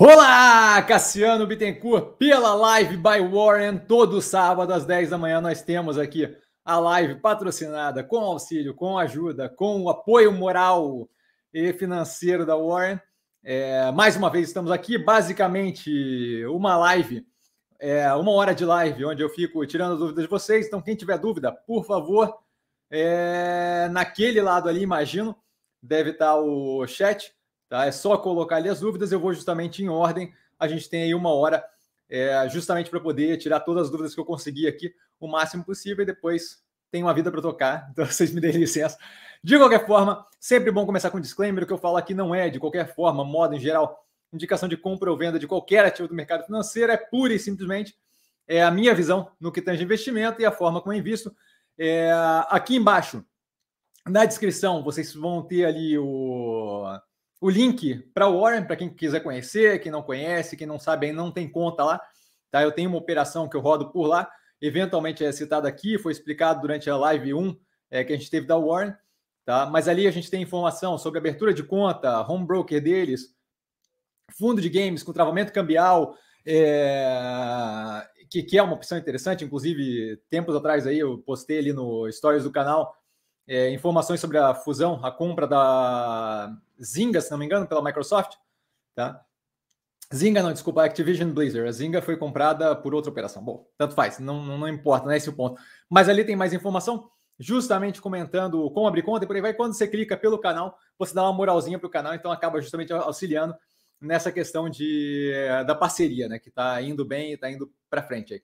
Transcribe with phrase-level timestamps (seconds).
[0.00, 3.78] Olá, Cassiano Bittencourt, pela Live by Warren.
[3.78, 8.96] Todo sábado às 10 da manhã nós temos aqui a live patrocinada com auxílio, com
[8.96, 11.10] ajuda, com o apoio moral
[11.52, 13.00] e financeiro da Warren.
[13.42, 17.26] É, mais uma vez estamos aqui, basicamente uma live,
[17.80, 20.68] é, uma hora de live, onde eu fico tirando dúvidas de vocês.
[20.68, 22.38] Então, quem tiver dúvida, por favor,
[22.88, 25.36] é, naquele lado ali, imagino,
[25.82, 27.36] deve estar o chat
[27.68, 27.86] Tá?
[27.86, 30.32] É só colocar ali as dúvidas, eu vou justamente em ordem.
[30.58, 31.64] A gente tem aí uma hora
[32.08, 36.02] é, justamente para poder tirar todas as dúvidas que eu consegui aqui o máximo possível
[36.02, 38.96] e depois tem uma vida para tocar, então vocês me deem licença.
[39.42, 42.34] De qualquer forma, sempre bom começar com um disclaimer: o que eu falo aqui não
[42.34, 46.08] é, de qualquer forma, modo em geral, indicação de compra ou venda de qualquer ativo
[46.08, 47.96] do mercado financeiro, é pura e simplesmente
[48.46, 51.34] é a minha visão no que tange investimento e a forma como eu invisto.
[51.78, 52.10] É,
[52.48, 53.24] aqui embaixo,
[54.06, 56.84] na descrição, vocês vão ter ali o,
[57.40, 61.12] o link para o Warren, para quem quiser conhecer, quem não conhece, quem não sabe,
[61.12, 62.00] não tem conta lá.
[62.50, 62.62] Tá?
[62.62, 64.28] Eu tenho uma operação que eu rodo por lá,
[64.60, 67.56] eventualmente é citada aqui, foi explicado durante a live 1
[67.90, 68.94] é, que a gente teve da Warren.
[69.44, 69.66] Tá?
[69.66, 73.34] Mas ali a gente tem informação sobre abertura de conta, home broker deles,
[74.36, 79.44] fundo de games com travamento cambial, é, que, que, é uma opção interessante.
[79.44, 82.94] Inclusive, tempos atrás aí eu postei ali no stories do canal
[83.48, 88.36] é, informações sobre a fusão, a compra da Zynga, se não me engano, pela Microsoft,
[88.94, 89.24] tá?
[90.14, 91.66] Zynga não, desculpa, Activision Blizzard.
[91.66, 93.42] A Zynga foi comprada por outra operação.
[93.42, 95.60] Bom, tanto faz, não, não, não importa, não é esse o ponto.
[95.88, 99.54] Mas ali tem mais informação, justamente comentando como abrir conta e por aí vai.
[99.54, 102.92] Quando você clica pelo canal, você dá uma moralzinha para o canal, então acaba justamente
[102.92, 103.54] auxiliando
[104.00, 106.38] nessa questão de, eh, da parceria, né?
[106.38, 108.42] Que está indo bem e está indo para frente aí.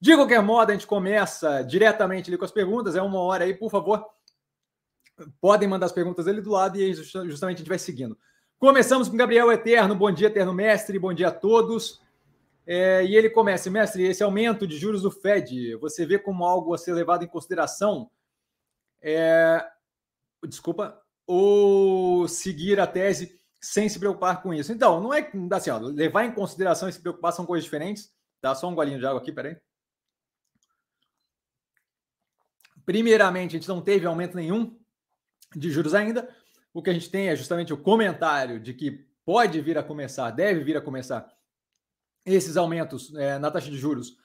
[0.00, 2.96] De qualquer modo, a gente começa diretamente ali com as perguntas.
[2.96, 4.06] É uma hora aí, por favor
[5.40, 8.18] podem mandar as perguntas ali do lado e justamente a gente vai seguindo.
[8.58, 9.94] Começamos com Gabriel Eterno.
[9.94, 10.98] Bom dia, Eterno Mestre.
[10.98, 12.00] Bom dia a todos.
[12.66, 16.72] É, e ele começa, mestre, esse aumento de juros do Fed, você vê como algo
[16.72, 18.10] a ser levado em consideração?
[19.02, 19.66] É,
[20.46, 24.72] desculpa, ou seguir a tese sem se preocupar com isso?
[24.72, 28.12] Então, não é assim, ó, levar em consideração e se preocupar são coisas diferentes.
[28.40, 28.54] Tá?
[28.54, 29.56] Só um golinho de água aqui, peraí.
[32.84, 34.78] Primeiramente, a gente não teve aumento nenhum
[35.54, 36.28] de juros ainda.
[36.72, 40.30] O que a gente tem é justamente o comentário de que pode vir a começar,
[40.30, 41.28] deve vir a começar
[42.24, 44.16] esses aumentos é, na taxa de juros,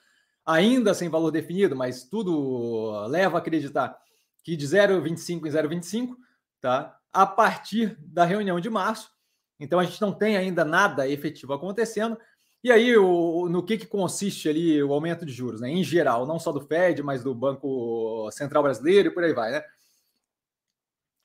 [0.44, 3.98] ainda sem valor definido, mas tudo leva a acreditar
[4.44, 6.14] que de 0,25 em 0,25,
[6.60, 6.96] tá?
[7.12, 9.10] A partir da reunião de março.
[9.58, 12.16] Então a gente não tem ainda nada efetivo acontecendo.
[12.62, 15.70] E aí, o, no que, que consiste ali o aumento de juros, né?
[15.70, 19.50] Em geral, não só do Fed, mas do Banco Central Brasileiro e por aí vai,
[19.50, 19.64] né?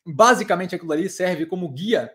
[0.06, 2.12] Basicamente aquilo ali serve como guia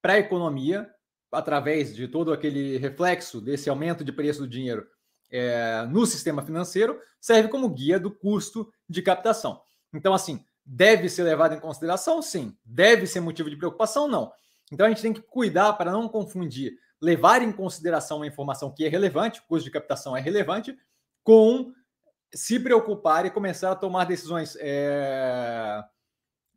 [0.00, 0.88] para a economia,
[1.30, 4.86] através de todo aquele reflexo desse aumento de preço do dinheiro
[5.30, 9.60] é, no sistema financeiro, serve como guia do custo de captação.
[9.92, 12.22] Então, assim, deve ser levado em consideração?
[12.22, 12.56] Sim.
[12.64, 14.08] Deve ser motivo de preocupação?
[14.08, 14.32] Não.
[14.72, 18.84] Então, a gente tem que cuidar para não confundir levar em consideração uma informação que
[18.84, 20.76] é relevante, o custo de captação é relevante,
[21.22, 21.72] com
[22.34, 25.82] se preocupar e começar a tomar decisões é,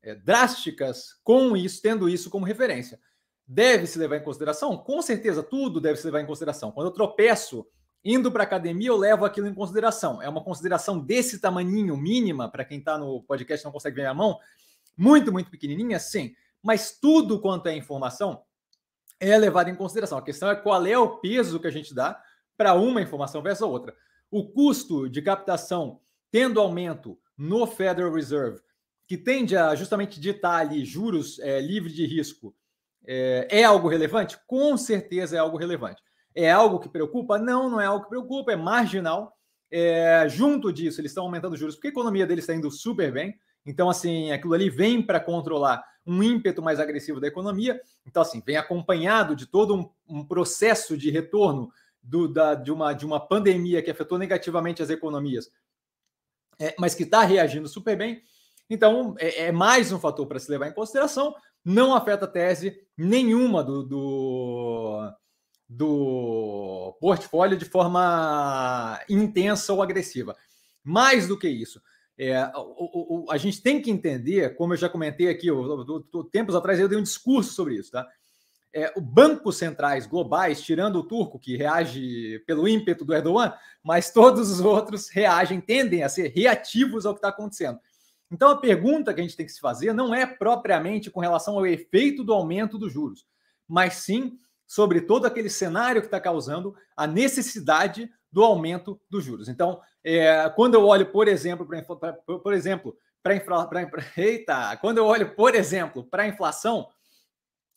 [0.03, 2.99] é, drásticas com isso, tendo isso como referência.
[3.47, 4.77] Deve se levar em consideração?
[4.77, 6.71] Com certeza, tudo deve se levar em consideração.
[6.71, 7.67] Quando eu tropeço
[8.03, 10.21] indo para a academia, eu levo aquilo em consideração.
[10.21, 14.13] É uma consideração desse tamaninho, mínima, para quem está no podcast não consegue ver a
[14.13, 14.39] mão,
[14.97, 16.33] muito, muito pequenininha, sim.
[16.63, 18.43] Mas tudo quanto é informação
[19.19, 20.17] é levado em consideração.
[20.17, 22.21] A questão é qual é o peso que a gente dá
[22.57, 23.95] para uma informação versus a outra.
[24.31, 25.99] O custo de captação
[26.31, 28.61] tendo aumento no Federal Reserve
[29.11, 32.55] que tende a justamente ditar ali juros é, livre de risco,
[33.05, 34.37] é, é, algo relevante?
[34.47, 36.01] Com certeza é algo relevante.
[36.33, 37.37] É algo que preocupa?
[37.37, 39.35] Não, não é algo que preocupa, é marginal.
[39.69, 43.35] É, junto disso, eles estão aumentando juros porque a economia deles está indo super bem.
[43.65, 47.81] Então, assim, aquilo ali vem para controlar um ímpeto mais agressivo da economia.
[48.05, 51.69] Então, assim, vem acompanhado de todo um, um processo de retorno
[52.01, 55.51] do, da, de, uma, de uma pandemia que afetou negativamente as economias,
[56.57, 58.23] é, mas que está reagindo super bem.
[58.71, 61.35] Então, é, é mais um fator para se levar em consideração.
[61.63, 65.11] Não afeta a tese nenhuma do, do,
[65.67, 70.37] do portfólio de forma intensa ou agressiva.
[70.81, 71.81] Mais do que isso,
[72.17, 75.47] é, o, o, a gente tem que entender, como eu já comentei aqui,
[76.31, 78.07] tempos atrás eu dei um discurso sobre isso, tá?
[78.73, 83.53] É, o bancos centrais globais, tirando o turco, que reage pelo ímpeto do Erdogan,
[83.83, 87.77] mas todos os outros reagem, tendem a ser reativos ao que está acontecendo.
[88.31, 91.57] Então, a pergunta que a gente tem que se fazer não é propriamente com relação
[91.57, 93.25] ao efeito do aumento dos juros,
[93.67, 99.49] mas sim sobre todo aquele cenário que está causando a necessidade do aumento dos juros.
[99.49, 103.69] Então, é, quando eu olho, por exemplo, para por exemplo, para infla,
[104.15, 106.87] eita, quando eu olho, por exemplo, para a inflação,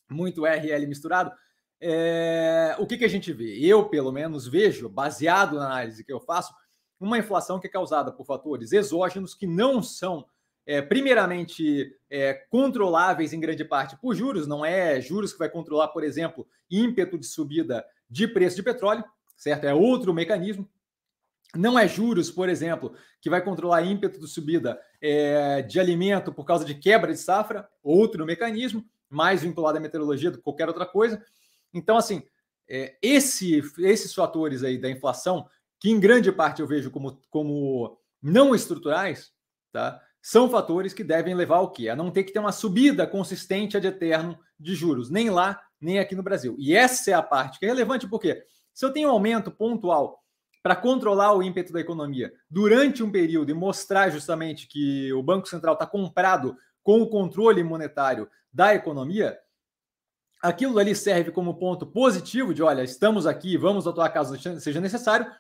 [0.09, 1.33] muito RL misturado,
[1.81, 3.59] é, o que, que a gente vê?
[3.59, 6.55] Eu, pelo menos, vejo, baseado na análise que eu faço,
[7.01, 10.25] uma inflação que é causada por fatores exógenos que não são,
[10.67, 15.89] é, primeiramente, é, controláveis em grande parte por juros, não é juros que vai controlar,
[15.89, 19.05] por exemplo, ímpeto de subida de preço de petróleo,
[19.37, 19.65] certo?
[19.65, 20.69] É outro mecanismo.
[21.55, 26.45] Não é juros, por exemplo, que vai controlar ímpeto de subida é, de alimento por
[26.45, 30.87] causa de quebra de safra, outro mecanismo, mais vinculado à meteorologia do que qualquer outra
[30.87, 31.25] coisa.
[31.73, 32.23] Então, assim,
[32.69, 37.99] é, esse, esses fatores aí da inflação, que em grande parte eu vejo como, como
[38.21, 39.33] não estruturais,
[39.71, 40.01] tá?
[40.27, 41.91] São fatores que devem levar ao quê?
[41.91, 45.99] A não ter que ter uma subida consistente ad eterno de juros, nem lá, nem
[45.99, 46.57] aqui no Brasil.
[46.59, 48.43] E essa é a parte que é relevante, porque
[48.73, 50.25] se eu tenho um aumento pontual
[50.63, 55.47] para controlar o ímpeto da economia durante um período e mostrar justamente que o Banco
[55.47, 59.39] Central está comprado com o controle monetário da economia,
[60.41, 65.31] aquilo ali serve como ponto positivo de, olha, estamos aqui, vamos atuar caso seja necessário,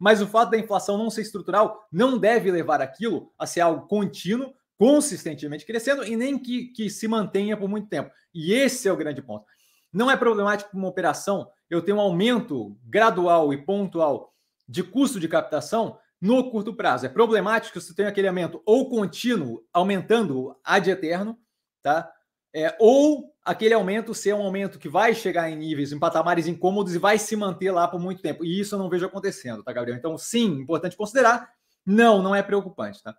[0.00, 3.86] mas o fato da inflação não ser estrutural não deve levar aquilo a ser algo
[3.86, 8.10] contínuo, consistentemente crescendo e nem que, que se mantenha por muito tempo.
[8.34, 9.44] E esse é o grande ponto.
[9.92, 14.32] Não é problemático uma operação eu ter um aumento gradual e pontual
[14.66, 17.04] de custo de captação no curto prazo.
[17.04, 21.38] É problemático se tem aquele aumento ou contínuo, aumentando ad eterno,
[21.82, 22.10] tá?
[22.52, 26.94] É, ou aquele aumento ser um aumento que vai chegar em níveis, em patamares incômodos
[26.94, 28.44] e vai se manter lá por muito tempo.
[28.44, 29.96] E isso eu não vejo acontecendo, tá, Gabriel?
[29.96, 31.48] Então, sim, importante considerar.
[31.86, 33.16] Não, não é preocupante, tá?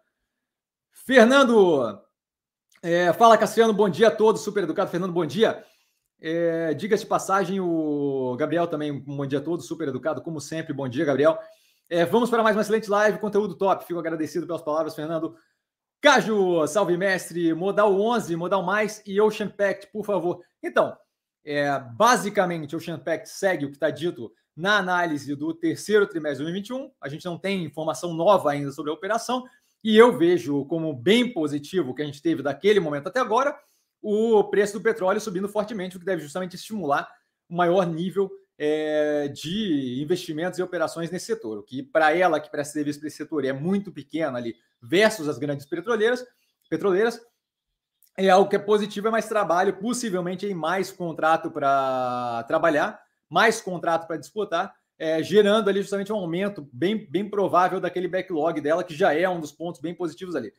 [0.91, 1.99] Fernando,
[2.83, 4.91] é, fala Cassiano, bom dia a todos, super educado.
[4.91, 5.63] Fernando, bom dia.
[6.19, 10.73] É, Diga-se de passagem, o Gabriel também, bom dia a todos, super educado, como sempre.
[10.73, 11.39] Bom dia, Gabriel.
[11.89, 13.85] É, vamos para mais uma excelente live, conteúdo top.
[13.85, 15.35] Fico agradecido pelas palavras, Fernando.
[16.01, 20.44] Caju, salve mestre, modal 11, modal mais e Ocean Pact, por favor.
[20.63, 20.98] Então,
[21.45, 26.51] é, basicamente, Ocean Pact segue o que está dito na análise do terceiro trimestre de
[26.51, 26.92] 2021.
[27.00, 29.44] A gente não tem informação nova ainda sobre a operação
[29.83, 33.56] e eu vejo como bem positivo que a gente teve daquele momento até agora
[34.01, 37.07] o preço do petróleo subindo fortemente, o que deve justamente estimular
[37.48, 38.27] um maior nível
[38.57, 41.59] é, de investimentos e operações nesse setor.
[41.59, 45.27] O que, para ela, que presta serviço para esse setor, é muito pequeno ali, versus
[45.27, 46.25] as grandes petroleiras,
[46.69, 47.19] petroleiras
[48.17, 53.61] é algo que é positivo, é mais trabalho, possivelmente em mais contrato para trabalhar, mais
[53.61, 58.83] contrato para disputar, é, gerando ali justamente um aumento bem, bem provável daquele backlog dela,
[58.83, 60.53] que já é um dos pontos bem positivos ali.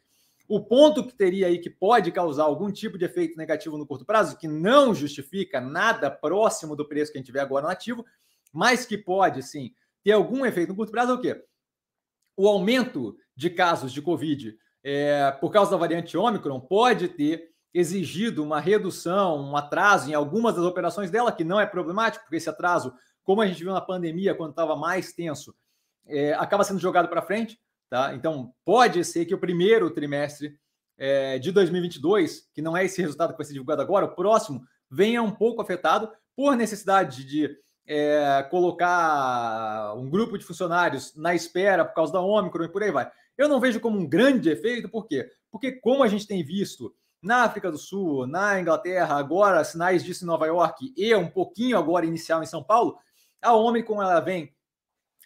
[0.48, 4.04] O ponto que teria aí que pode causar algum tipo de efeito negativo no curto
[4.04, 8.04] prazo, que não justifica nada próximo do preço que a gente vê agora no ativo,
[8.52, 9.72] mas que pode sim
[10.02, 11.44] ter algum efeito no curto prazo, é o quê?
[12.36, 18.43] O aumento de casos de Covid é, por causa da variante Ômicron pode ter exigido
[18.43, 22.49] uma redução, um atraso em algumas das operações dela, que não é problemático, porque esse
[22.49, 22.94] atraso,
[23.25, 25.55] como a gente viu na pandemia, quando estava mais tenso,
[26.06, 27.59] é, acaba sendo jogado para frente.
[27.91, 28.15] Tá?
[28.15, 30.56] Então, pode ser que o primeiro trimestre
[30.97, 34.62] é, de 2022, que não é esse resultado que vai ser divulgado agora, o próximo,
[34.89, 37.56] venha um pouco afetado por necessidade de
[37.87, 42.91] é, colocar um grupo de funcionários na espera por causa da Ômicron e por aí
[42.91, 43.11] vai.
[43.36, 45.31] Eu não vejo como um grande efeito, por quê?
[45.51, 50.24] Porque, como a gente tem visto na África do Sul, na Inglaterra, agora sinais disso
[50.24, 52.98] em Nova York e um pouquinho agora inicial em São Paulo,
[53.41, 54.55] a Ômicron ela vem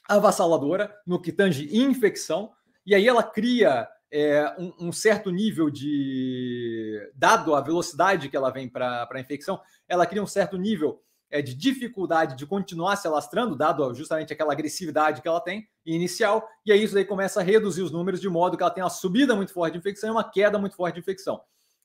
[0.08, 2.52] avassaladora no que tange infecção,
[2.84, 7.10] e aí ela cria é, um, um, certo nível de.
[7.14, 11.42] Dado a velocidade que ela vem para a infecção, ela cria um certo nível é,
[11.42, 16.73] de dificuldade de continuar se alastrando, dado justamente aquela agressividade que ela tem inicial, e
[16.73, 19.35] aí isso daí começa a reduzir os números de modo que ela tem uma subida
[19.35, 21.40] muito forte de infecção e uma queda muito forte de infecção.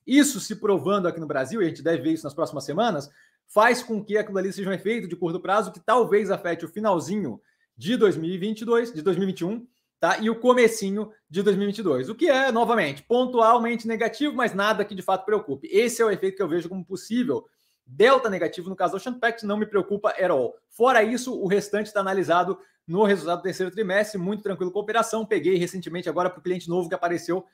[0.06, 3.10] Isso se provando aqui no Brasil, e a gente deve ver isso nas próximas semanas,
[3.46, 6.68] faz com que aquilo ali seja um efeito de curto prazo que talvez afete o
[6.68, 7.40] finalzinho
[7.76, 9.66] de 2022, de 2021,
[10.00, 10.18] tá?
[10.18, 15.02] E o comecinho de 2022, o que é novamente pontualmente negativo, mas nada que de
[15.02, 15.68] fato preocupe.
[15.70, 17.46] Esse é o efeito que eu vejo como possível.
[17.86, 20.56] Delta negativo no caso do Ocean Pact não me preocupa at all.
[20.68, 24.82] Fora isso, o restante está analisado no resultado do terceiro trimestre, muito tranquilo com a
[24.82, 25.26] operação.
[25.26, 27.44] Peguei recentemente agora para o cliente novo que apareceu.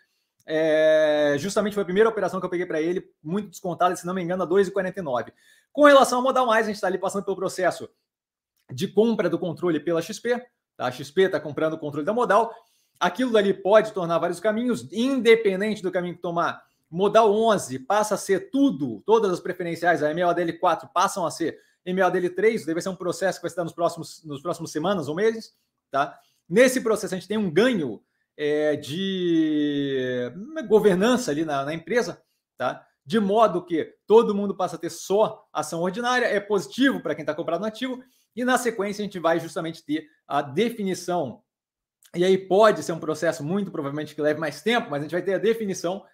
[0.46, 4.14] É, justamente foi a primeira operação que eu peguei para ele, muito descontada, se não
[4.14, 5.32] me engano, a 2,49.
[5.72, 7.88] Com relação ao Modal Mais, a gente está ali passando pelo processo
[8.72, 10.42] de compra do controle pela XP.
[10.76, 10.86] Tá?
[10.86, 12.54] A XP está comprando o controle da modal.
[12.98, 16.62] Aquilo dali pode tornar vários caminhos, independente do caminho que tomar.
[16.90, 22.64] Modal 11 passa a ser tudo, todas as preferenciais, a MLDL4 passam a ser MADL3,
[22.64, 25.54] daí vai ser um processo que vai estar nos próximos, nos próximos semanas ou meses,
[25.90, 26.18] tá?
[26.48, 28.02] Nesse processo a gente tem um ganho
[28.36, 30.32] é, de
[30.66, 32.22] governança ali na, na empresa,
[32.56, 32.86] tá?
[33.04, 37.22] De modo que todo mundo passa a ter só ação ordinária, é positivo para quem
[37.22, 38.02] está comprado no ativo,
[38.36, 41.42] e na sequência a gente vai justamente ter a definição.
[42.14, 45.12] E aí pode ser um processo muito provavelmente que leve mais tempo, mas a gente
[45.12, 46.04] vai ter a definição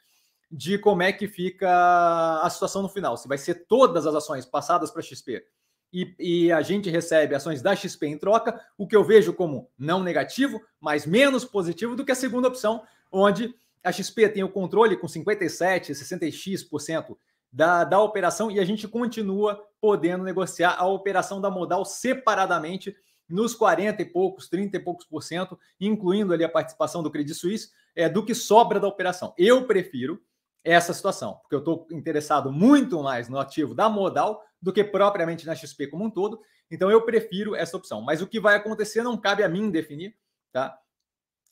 [0.51, 3.17] de como é que fica a situação no final.
[3.17, 5.45] Se vai ser todas as ações passadas para XP
[5.93, 9.71] e, e, a gente recebe ações da XP em troca, o que eu vejo como
[9.79, 12.83] não negativo, mas menos positivo do que a segunda opção,
[13.13, 17.17] onde a XP tem o controle com 57, 60x%
[17.53, 22.97] da, da operação e a gente continua podendo negociar a operação da modal separadamente
[23.29, 27.35] nos 40 e poucos, 30 e poucos por cento, incluindo ali a participação do Credit
[27.35, 29.33] Suisse, é, do que sobra da operação.
[29.39, 30.21] Eu prefiro
[30.65, 35.47] essa situação, porque eu estou interessado muito mais no ativo da modal do que propriamente
[35.47, 36.41] na XP como um todo.
[36.71, 38.01] Então eu prefiro essa opção.
[38.01, 40.17] Mas o que vai acontecer não cabe a mim definir,
[40.51, 40.79] tá?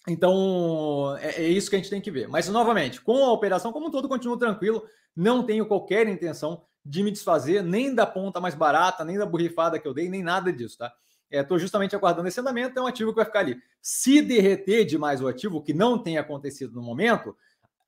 [0.08, 2.26] Então é, é isso que a gente tem que ver.
[2.26, 4.82] Mas novamente, com a operação como um todo, continuo tranquilo.
[5.14, 9.78] Não tenho qualquer intenção de me desfazer nem da ponta mais barata, nem da borrifada
[9.78, 10.92] que eu dei, nem nada disso, tá?
[11.30, 13.56] Estou é, justamente aguardando esse andamento, é um ativo que vai ficar ali.
[13.80, 17.36] Se derreter demais o ativo, que não tem acontecido no momento,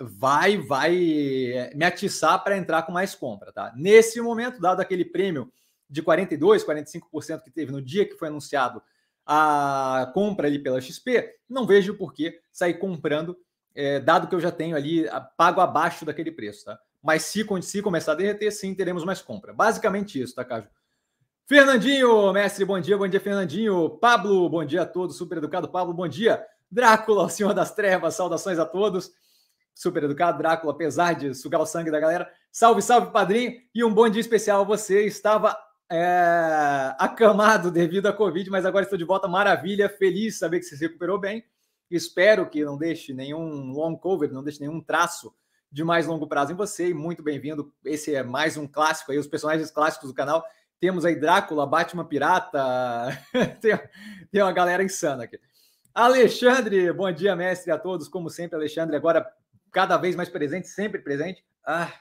[0.04, 0.94] vai vai
[1.52, 3.73] eh, me atiçar para entrar com mais compra, tá?
[3.76, 5.52] Nesse momento, dado aquele prêmio
[5.88, 8.82] de 42, 45% que teve no dia que foi anunciado
[9.26, 13.37] a compra ali pela XP, não vejo por que sair comprando,
[13.75, 15.06] é, dado que eu já tenho ali
[15.37, 16.78] pago abaixo daquele preço, tá?
[17.02, 19.52] Mas se, se começar a derreter, sim, teremos mais compra.
[19.52, 20.68] Basicamente isso, tá, Caju?
[21.46, 23.90] Fernandinho, mestre, bom dia, bom dia, Fernandinho.
[23.90, 25.68] Pablo, bom dia a todos, super educado.
[25.68, 26.42] Pablo, bom dia.
[26.70, 29.12] Drácula, o senhor das trevas, saudações a todos
[29.75, 32.31] super educado, Drácula, apesar de sugar o sangue da galera.
[32.52, 33.61] Salve, salve, padrinho!
[33.75, 35.04] E um bom dia especial a você.
[35.04, 35.57] Estava
[35.90, 39.26] é, acamado devido à Covid, mas agora estou de volta.
[39.26, 41.45] Maravilha, feliz saber que você se recuperou bem.
[41.90, 45.35] Espero que não deixe nenhum long cover, não deixe nenhum traço
[45.71, 46.88] de mais longo prazo em você.
[46.88, 47.73] E muito bem-vindo.
[47.85, 50.45] Esse é mais um clássico aí, os personagens clássicos do canal.
[50.78, 52.52] Temos aí Drácula, Batman Pirata,
[53.61, 53.78] tem,
[54.31, 55.38] tem uma galera insana aqui.
[55.95, 58.09] Alexandre, bom dia, mestre, a todos.
[58.09, 59.26] Como sempre, Alexandre, agora
[59.75, 61.93] cada vez mais presente, sempre presente, ah,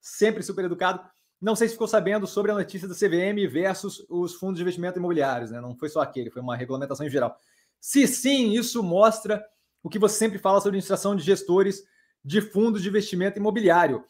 [0.00, 1.00] sempre super educado.
[1.40, 4.98] Não sei se ficou sabendo sobre a notícia da CVM versus os fundos de investimento
[4.98, 5.60] imobiliários, né?
[5.60, 7.38] Não foi só aquele, foi uma regulamentação em geral.
[7.80, 9.44] Se sim, isso mostra
[9.82, 11.84] o que você sempre fala sobre administração de gestores
[12.24, 14.04] de fundos de investimento imobiliário.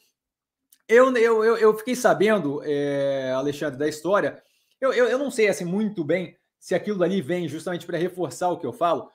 [0.89, 4.43] Eu, eu, eu, eu fiquei sabendo, é, Alexandre, da história.
[4.81, 8.49] Eu, eu, eu não sei assim muito bem se aquilo dali vem justamente para reforçar
[8.49, 9.11] o que eu falo,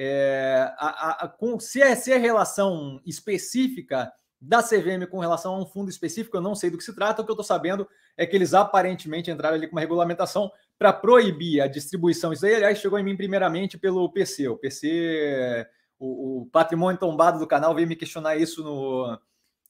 [0.00, 5.58] é, a, a, com, se, é, se é relação específica da CVM com relação a
[5.58, 7.20] um fundo específico, eu não sei do que se trata.
[7.20, 10.92] O que eu estou sabendo é que eles aparentemente entraram ali com uma regulamentação para
[10.92, 12.32] proibir a distribuição.
[12.32, 14.46] Isso aí, aliás, chegou em mim primeiramente pelo PC.
[14.46, 15.66] O PC,
[15.98, 19.18] o, o patrimônio tombado do canal, veio me questionar isso no,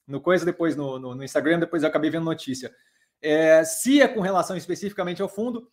[0.05, 2.71] no coisa, depois no, no, no Instagram, depois eu acabei vendo notícia.
[3.19, 5.67] É, se é com relação especificamente ao fundo,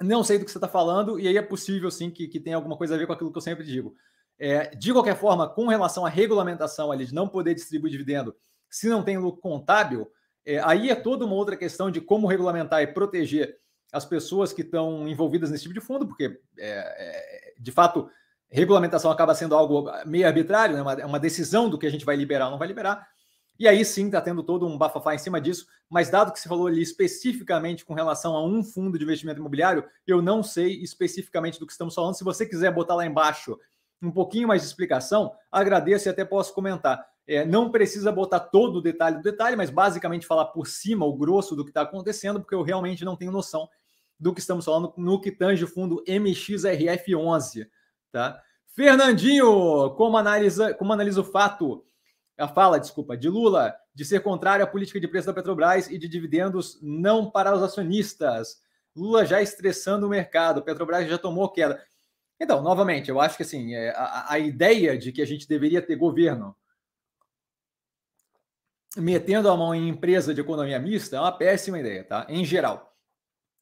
[0.00, 2.56] não sei do que você está falando, e aí é possível sim que, que tenha
[2.56, 3.94] alguma coisa a ver com aquilo que eu sempre digo.
[4.38, 8.36] É, de qualquer forma, com relação à regulamentação ali de não poder distribuir dividendo
[8.70, 10.10] se não tem lucro contábil,
[10.46, 13.58] é, aí é toda uma outra questão de como regulamentar e proteger
[13.92, 18.08] as pessoas que estão envolvidas nesse tipo de fundo, porque é, é de fato
[18.50, 20.82] regulamentação acaba sendo algo meio arbitrário, né?
[20.82, 23.06] uma, é uma decisão do que a gente vai liberar ou não vai liberar.
[23.58, 26.48] E aí sim está tendo todo um bafafá em cima disso, mas dado que se
[26.48, 31.58] falou ali especificamente com relação a um fundo de investimento imobiliário, eu não sei especificamente
[31.58, 32.14] do que estamos falando.
[32.14, 33.58] Se você quiser botar lá embaixo
[34.00, 37.04] um pouquinho mais de explicação, agradeço e até posso comentar.
[37.26, 41.16] É, não precisa botar todo o detalhe do detalhe, mas basicamente falar por cima o
[41.16, 43.68] grosso do que está acontecendo, porque eu realmente não tenho noção
[44.18, 47.68] do que estamos falando no que tange o fundo MXRF11.
[48.10, 48.40] Tá?
[48.68, 51.84] Fernandinho, como analisa, como analisa o fato
[52.38, 55.98] a fala, desculpa, de Lula de ser contrário à política de preço da Petrobras e
[55.98, 58.62] de dividendos não para os acionistas.
[58.94, 61.82] Lula já estressando o mercado, Petrobras já tomou queda.
[62.40, 65.82] Então, novamente, eu acho que assim, é, a, a ideia de que a gente deveria
[65.82, 66.54] ter governo
[68.96, 72.26] metendo a mão em empresa de economia mista é uma péssima ideia, tá?
[72.28, 72.96] Em geral.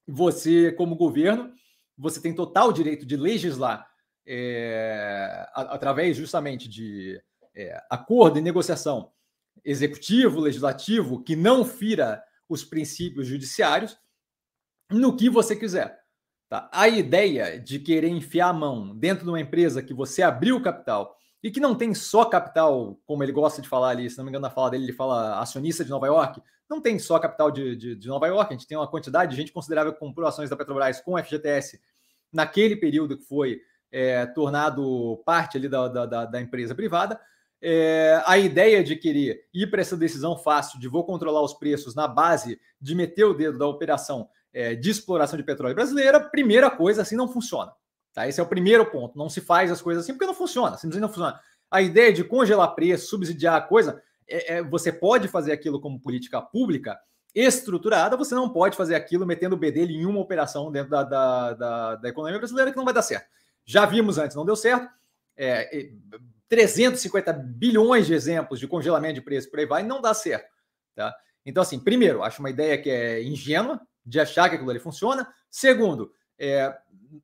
[0.06, 1.52] Você, como governo,
[1.96, 3.90] você tem total direito de legislar
[4.26, 7.20] é, através justamente de
[7.56, 9.10] é, acordo e negociação
[9.64, 13.98] executivo, legislativo, que não fira os princípios judiciários,
[14.90, 15.98] no que você quiser.
[16.48, 16.70] Tá?
[16.72, 21.16] A ideia de querer enfiar a mão dentro de uma empresa que você abriu capital
[21.42, 24.30] e que não tem só capital, como ele gosta de falar ali, se não me
[24.30, 27.74] engano, na fala dele, ele fala acionista de Nova York, não tem só capital de,
[27.76, 30.50] de, de Nova York, a gente tem uma quantidade de gente considerável que comprou ações
[30.50, 31.80] da Petrobras com FGTS
[32.32, 33.60] naquele período que foi
[33.90, 37.20] é, tornado parte ali da, da, da empresa privada.
[37.60, 41.94] É, a ideia de querer ir para essa decisão fácil de vou controlar os preços
[41.94, 46.70] na base de meter o dedo da operação é, de exploração de petróleo brasileira, primeira
[46.70, 47.72] coisa, assim não funciona.
[48.12, 48.26] Tá?
[48.26, 49.18] Esse é o primeiro ponto.
[49.18, 50.76] Não se faz as coisas assim porque não funciona.
[50.76, 51.38] Simplesmente não funciona.
[51.70, 56.00] A ideia de congelar preço, subsidiar a coisa, é, é, você pode fazer aquilo como
[56.00, 56.98] política pública
[57.34, 61.52] estruturada, você não pode fazer aquilo metendo o bedelho em uma operação dentro da, da,
[61.52, 63.26] da, da economia brasileira que não vai dar certo.
[63.66, 64.88] Já vimos antes, não deu certo.
[65.36, 65.90] É,
[66.48, 70.54] 350 bilhões de exemplos de congelamento de preço por aí vai, não dá certo.
[70.94, 71.14] Tá?
[71.44, 75.28] Então, assim, primeiro, acho uma ideia que é ingênua de achar que aquilo ali funciona.
[75.50, 76.74] Segundo, é,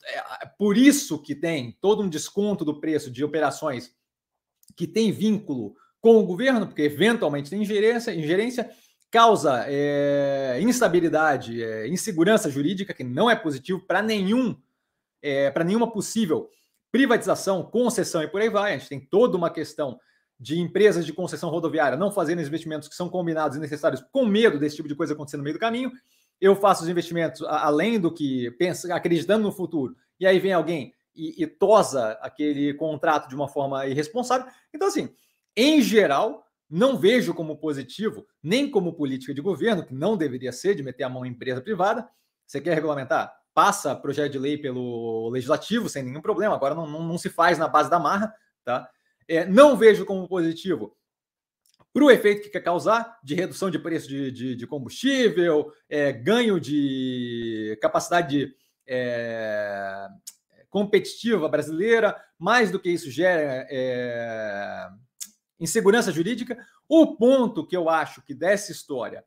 [0.05, 3.95] é, por isso que tem todo um desconto do preço de operações
[4.77, 8.71] que tem vínculo com o governo, porque eventualmente tem ingerência, ingerência
[9.11, 14.57] causa é, instabilidade, é, insegurança jurídica, que não é positivo para nenhum,
[15.21, 16.49] é, para nenhuma possível
[16.93, 18.75] privatização, concessão e por aí vai.
[18.75, 19.99] A gente tem toda uma questão
[20.39, 24.59] de empresas de concessão rodoviária não fazendo investimentos que são combinados e necessários com medo
[24.59, 25.91] desse tipo de coisa acontecer no meio do caminho.
[26.41, 30.93] Eu faço os investimentos além do que pensa, acreditando no futuro, e aí vem alguém
[31.15, 34.47] e, e tosa aquele contrato de uma forma irresponsável.
[34.75, 35.15] Então, assim,
[35.57, 40.75] em geral, não vejo como positivo, nem como política de governo, que não deveria ser
[40.75, 42.09] de meter a mão em empresa privada.
[42.47, 43.33] Você quer regulamentar?
[43.55, 46.55] Passa projeto de lei pelo legislativo sem nenhum problema.
[46.55, 48.89] Agora não, não, não se faz na base da marra, tá?
[49.29, 50.97] É, não vejo como positivo
[51.93, 56.11] para o efeito que quer causar de redução de preço de, de, de combustível, é,
[56.11, 58.55] ganho de capacidade
[58.87, 60.09] é,
[60.71, 64.89] competitiva brasileira, mais do que isso gera é,
[65.61, 66.57] insegurança jurídica.
[66.89, 69.23] O ponto que eu acho que dessa história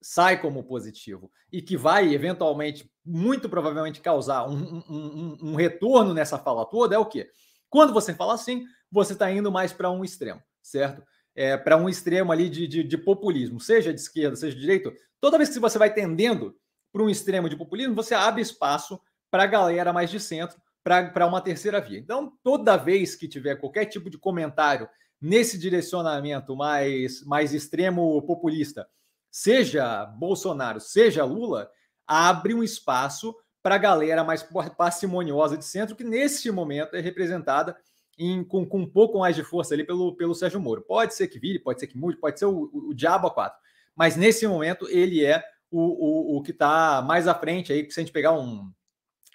[0.00, 6.38] sai como positivo e que vai eventualmente, muito provavelmente, causar um, um, um retorno nessa
[6.38, 7.30] fala toda é o quê?
[7.70, 11.02] Quando você fala assim, você está indo mais para um extremo, certo?
[11.34, 14.92] É, para um extremo ali de, de, de, populismo, seja de esquerda, seja de direita.
[15.20, 16.54] Toda vez que você vai tendendo
[16.92, 21.26] para um extremo de populismo, você abre espaço para a galera mais de centro, para
[21.26, 21.98] uma terceira via.
[21.98, 24.88] Então, toda vez que tiver qualquer tipo de comentário
[25.20, 28.88] nesse direcionamento mais, mais extremo populista,
[29.30, 31.70] seja Bolsonaro, seja Lula,
[32.08, 34.42] abre um espaço para a galera mais
[34.76, 37.76] parcimoniosa de centro, que nesse momento é representada
[38.18, 40.80] em, com, com, um pouco mais de força ali pelo, pelo Sérgio Moro.
[40.80, 43.30] Pode ser que vire, pode ser que mude, pode ser o, o, o diabo a
[43.30, 43.58] quatro.
[43.94, 48.00] Mas nesse momento ele é o, o, o que está mais à frente aí, se
[48.00, 48.72] a gente pegar um,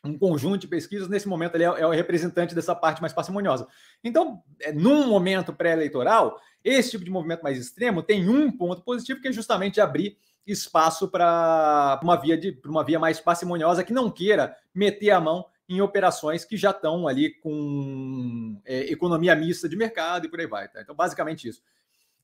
[0.04, 3.68] um conjunto de pesquisas, nesse momento ele é, é o representante dessa parte mais parcimoniosa.
[4.04, 9.22] Então, é, num momento pré-eleitoral, esse tipo de movimento mais extremo tem um ponto positivo,
[9.22, 14.12] que é justamente abrir espaço para uma via de uma via mais parcimoniosa que não
[14.12, 19.76] queira meter a mão em operações que já estão ali com é, economia mista de
[19.76, 20.68] mercado e por aí vai.
[20.68, 20.82] Tá?
[20.82, 21.62] Então, basicamente isso.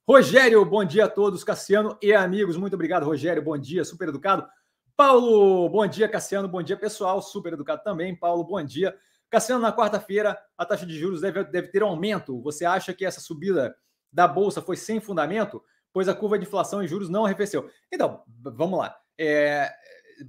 [0.07, 1.43] Rogério, bom dia a todos.
[1.43, 3.41] Cassiano e amigos, muito obrigado, Rogério.
[3.41, 4.45] Bom dia, super educado.
[4.97, 6.47] Paulo, bom dia, Cassiano.
[6.47, 7.21] Bom dia, pessoal.
[7.21, 8.15] Super educado também.
[8.15, 8.93] Paulo, bom dia.
[9.29, 12.41] Cassiano, na quarta-feira, a taxa de juros deve, deve ter aumento.
[12.41, 13.75] Você acha que essa subida
[14.11, 15.63] da Bolsa foi sem fundamento,
[15.99, 17.69] pois a curva de inflação e juros não arrefeceu.
[17.91, 18.97] Então, vamos lá.
[19.17, 19.69] É,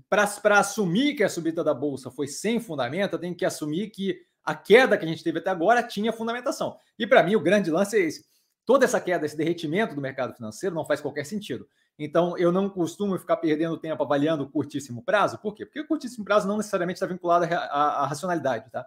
[0.09, 4.52] Para assumir que a subida da Bolsa foi sem fundamento, tenho que assumir que a
[4.52, 6.76] queda que a gente teve até agora tinha fundamentação.
[6.98, 8.24] E para mim, o grande lance é esse.
[8.66, 11.68] Toda essa queda, esse derretimento do mercado financeiro não faz qualquer sentido.
[11.96, 15.38] Então, eu não costumo ficar perdendo tempo avaliando o curtíssimo prazo.
[15.38, 15.64] Por quê?
[15.64, 18.68] Porque o curtíssimo prazo não necessariamente está vinculado à racionalidade.
[18.72, 18.85] Tá?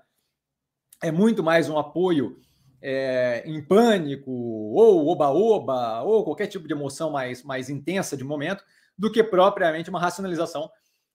[1.01, 2.41] É muito mais um apoio
[2.85, 8.61] é, em pânico, ou oba-oba, ou qualquer tipo de emoção mais, mais intensa de momento,
[8.97, 10.69] do que propriamente uma racionalização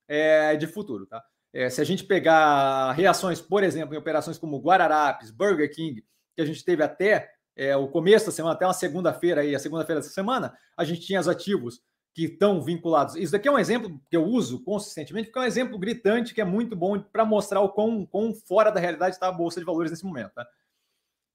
[0.09, 1.07] é, de futuro.
[1.07, 1.23] Tá?
[1.53, 6.03] É, se a gente pegar reações, por exemplo, em operações como Guararapes, Burger King,
[6.35, 9.59] que a gente teve até é, o começo da semana, até uma segunda-feira aí, a
[9.59, 11.83] segunda-feira dessa semana, a gente tinha os ativos
[12.15, 13.15] que estão vinculados.
[13.15, 16.41] Isso daqui é um exemplo que eu uso consistentemente, porque é um exemplo gritante que
[16.41, 19.67] é muito bom para mostrar o quão, quão fora da realidade está a Bolsa de
[19.67, 20.33] Valores nesse momento.
[20.33, 20.49] Tá?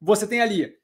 [0.03, 0.75] Você tem ali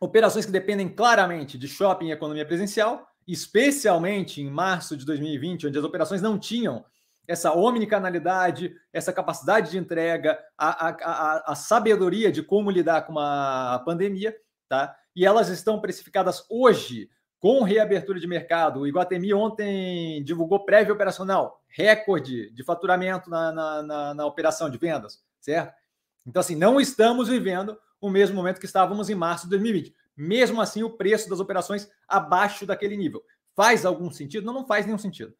[0.00, 5.78] operações que dependem claramente de shopping e economia presencial, especialmente em março de 2020, onde
[5.78, 6.84] as operações não tinham
[7.28, 13.12] essa omnicanalidade, essa capacidade de entrega, a, a, a, a sabedoria de como lidar com
[13.12, 14.36] uma pandemia,
[14.68, 14.92] tá?
[15.14, 18.80] E elas estão precificadas hoje com reabertura de mercado.
[18.80, 24.78] O Iguatemi ontem divulgou prévio operacional, recorde de faturamento na, na, na, na operação de
[24.78, 25.80] vendas, certo?
[26.26, 29.94] Então, assim, não estamos vivendo o mesmo momento que estávamos em março de 2020.
[30.14, 33.22] Mesmo assim, o preço das operações abaixo daquele nível.
[33.54, 34.44] Faz algum sentido?
[34.44, 35.32] Não, não faz nenhum sentido.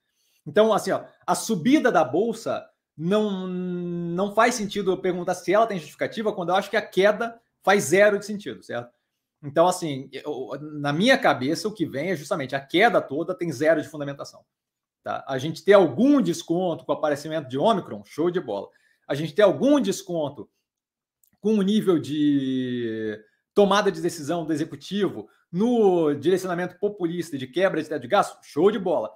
[0.47, 2.65] Então, assim, ó, a subida da bolsa
[2.97, 6.83] não, não faz sentido eu perguntar se ela tem justificativa quando eu acho que a
[6.83, 8.93] queda faz zero de sentido, certo?
[9.43, 13.51] Então, assim, eu, na minha cabeça, o que vem é justamente a queda toda tem
[13.51, 14.45] zero de fundamentação.
[15.03, 15.25] Tá?
[15.27, 18.69] A gente ter algum desconto com o aparecimento de Omicron, show de bola.
[19.09, 20.49] A gente ter algum desconto
[21.43, 23.21] com o nível de
[23.53, 28.71] tomada de decisão do executivo no direcionamento populista de quebra de teto de gasto, show
[28.71, 29.11] de bola.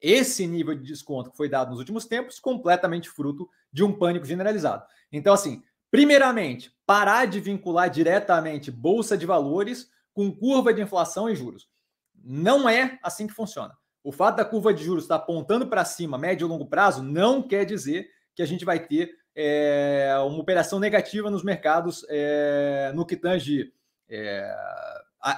[0.00, 4.24] Esse nível de desconto que foi dado nos últimos tempos, completamente fruto de um pânico
[4.24, 4.84] generalizado.
[5.10, 11.34] Então, assim, primeiramente, parar de vincular diretamente bolsa de valores com curva de inflação e
[11.34, 11.68] juros.
[12.14, 13.76] Não é assim que funciona.
[14.04, 17.42] O fato da curva de juros estar apontando para cima, médio e longo prazo, não
[17.42, 23.06] quer dizer que a gente vai ter é, uma operação negativa nos mercados é, no
[23.06, 23.72] que tange
[24.08, 24.54] é,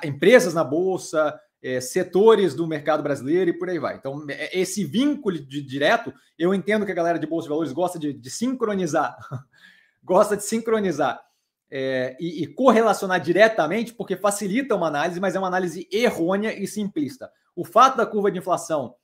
[0.05, 3.97] empresas na bolsa, é, setores do mercado brasileiro e por aí vai.
[3.97, 7.73] Então, é, esse vínculo de, direto, eu entendo que a galera de Bolsa de Valores
[7.73, 9.17] gosta de, de sincronizar,
[10.05, 11.25] gosta de sincronizar
[11.71, 16.67] é, e, e, correlacionar diretamente, porque facilita uma análise, mas é uma análise errônea e
[16.67, 17.31] simplista.
[17.57, 18.95] O fato da curva de inflação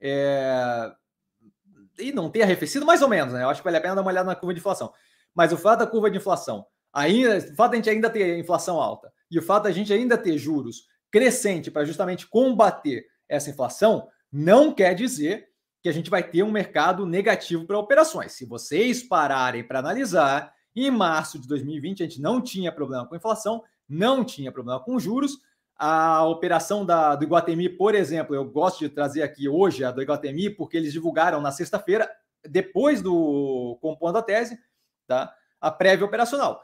[0.00, 0.92] é,
[1.98, 3.42] e não ter arrefecido, mais ou menos, né?
[3.42, 4.92] Eu acho que vale a pena dar uma olhada na curva de inflação.
[5.34, 8.38] Mas o fato da curva de inflação, ainda, o fato de a gente ainda ter
[8.38, 13.50] inflação alta e o fato da gente ainda ter juros crescente para justamente combater essa
[13.50, 15.48] inflação, não quer dizer
[15.82, 18.32] que a gente vai ter um mercado negativo para operações.
[18.32, 23.16] Se vocês pararem para analisar, em março de 2020 a gente não tinha problema com
[23.16, 25.38] inflação, não tinha problema com juros.
[25.78, 30.02] A operação da, do Iguatemi, por exemplo, eu gosto de trazer aqui hoje a do
[30.02, 32.10] Iguatemi, porque eles divulgaram na sexta-feira,
[32.44, 34.58] depois do compondo a tese,
[35.06, 35.32] tá?
[35.60, 36.60] a prévia operacional.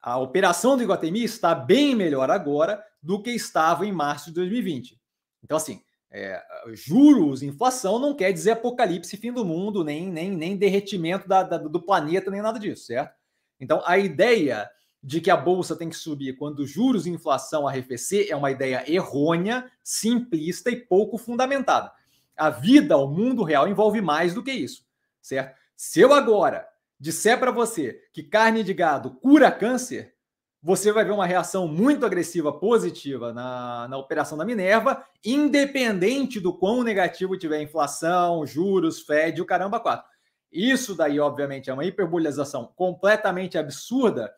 [0.00, 5.00] A operação do Iguatemi está bem melhor agora do que estava em março de 2020.
[5.42, 10.56] Então, assim, é, juros, inflação não quer dizer apocalipse, fim do mundo, nem, nem, nem
[10.56, 13.14] derretimento da, da, do planeta, nem nada disso, certo?
[13.60, 14.70] Então, a ideia
[15.02, 18.84] de que a bolsa tem que subir quando juros e inflação arrefecer é uma ideia
[18.90, 21.92] errônea, simplista e pouco fundamentada.
[22.36, 24.84] A vida, o mundo real envolve mais do que isso,
[25.20, 25.56] certo?
[25.76, 26.66] Se eu agora
[26.98, 30.14] disser para você que carne de gado cura câncer,
[30.60, 36.52] você vai ver uma reação muito agressiva positiva na, na operação da Minerva, independente do
[36.52, 40.06] quão negativo tiver inflação, juros, Fed, o caramba, quatro.
[40.50, 44.32] Isso daí, obviamente, é uma hiperbolização completamente absurda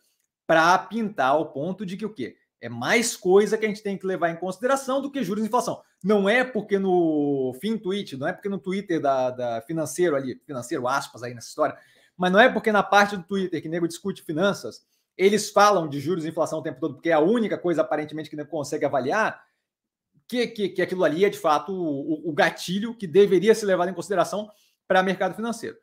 [0.50, 2.36] para pintar o ponto de que o quê?
[2.60, 5.46] É mais coisa que a gente tem que levar em consideração do que juros e
[5.46, 5.80] inflação.
[6.02, 10.42] Não é porque no fim tweet, não é porque no Twitter da, da financeiro ali,
[10.44, 11.78] financeiro aspas aí nessa história,
[12.16, 14.84] mas não é porque na parte do Twitter que nego discute finanças,
[15.16, 18.28] eles falam de juros e inflação o tempo todo, porque é a única coisa aparentemente
[18.28, 19.40] que não consegue avaliar,
[20.26, 23.88] que, que, que aquilo ali é de fato o, o gatilho que deveria ser levado
[23.88, 24.50] em consideração
[24.88, 25.76] para mercado financeiro.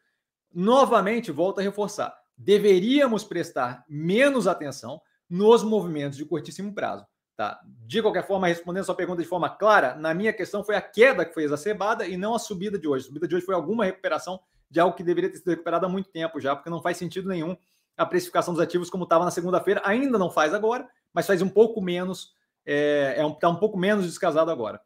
[0.54, 7.06] Novamente, volto a reforçar: deveríamos prestar menos atenção nos movimentos de curtíssimo prazo.
[7.36, 7.60] Tá?
[7.86, 10.82] De qualquer forma, respondendo a sua pergunta de forma clara, na minha questão foi a
[10.82, 13.06] queda que foi exacerbada e não a subida de hoje.
[13.06, 15.90] A subida de hoje foi alguma recuperação de algo que deveria ter sido recuperado há
[15.90, 17.56] muito tempo já, porque não faz sentido nenhum
[17.96, 21.50] a precificação dos ativos como estava na segunda-feira, ainda não faz agora, mas faz um
[21.50, 22.34] pouco menos,
[22.66, 24.80] é, é um, tá um pouco menos descasado agora.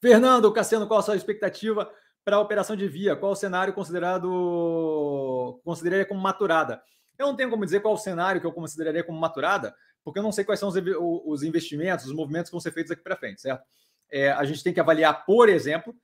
[0.00, 1.90] Fernando Cassiano, qual a sua expectativa
[2.26, 3.14] para a operação de via?
[3.14, 6.82] Qual o cenário considerado consideraria como maturada?
[7.16, 9.72] Eu não tenho como dizer qual o cenário que eu consideraria como maturada,
[10.04, 10.74] porque eu não sei quais são os,
[11.24, 13.64] os investimentos, os movimentos que vão ser feitos aqui para frente, certo?
[14.10, 15.94] É, a gente tem que avaliar, por exemplo,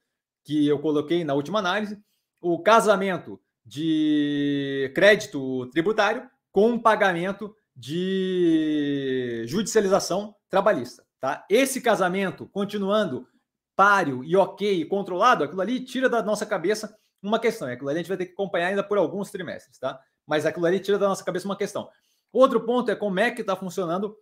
[0.45, 2.01] que eu coloquei na última análise,
[2.41, 11.05] o casamento de crédito tributário com pagamento de judicialização trabalhista.
[11.21, 11.45] Tá?
[11.51, 13.27] Esse casamento continuando
[13.83, 17.69] páreo e ok, controlado, aquilo ali tira da nossa cabeça uma questão.
[17.69, 20.01] E aquilo ali a gente vai ter que acompanhar ainda por alguns trimestres, tá?
[20.25, 21.91] Mas aquilo ali tira da nossa cabeça uma questão.
[22.33, 24.17] Outro ponto é como é que está funcionando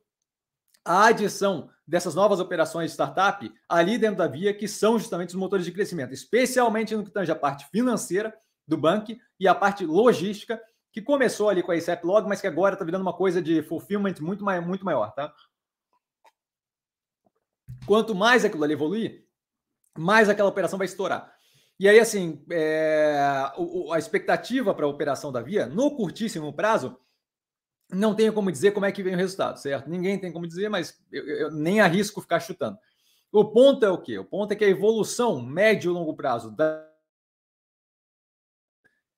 [0.83, 5.35] a adição dessas novas operações de startup ali dentro da via, que são justamente os
[5.35, 8.35] motores de crescimento, especialmente no que tange a parte financeira
[8.67, 10.59] do banco e a parte logística,
[10.91, 13.63] que começou ali com a ICEP Log, mas que agora está virando uma coisa de
[13.63, 15.31] fulfillment muito, muito maior, tá?
[17.87, 19.30] Quanto mais aquilo ali evoluir,
[19.99, 21.33] mais aquela operação vai estourar.
[21.79, 23.17] E aí, assim, é,
[23.93, 26.99] a expectativa para a operação da Via, no curtíssimo prazo,
[27.91, 29.89] não tenho como dizer como é que vem o resultado, certo?
[29.89, 32.79] Ninguém tem como dizer, mas eu, eu nem arrisco ficar chutando.
[33.33, 34.19] O ponto é o quê?
[34.19, 36.87] O ponto é que a evolução médio e longo prazo da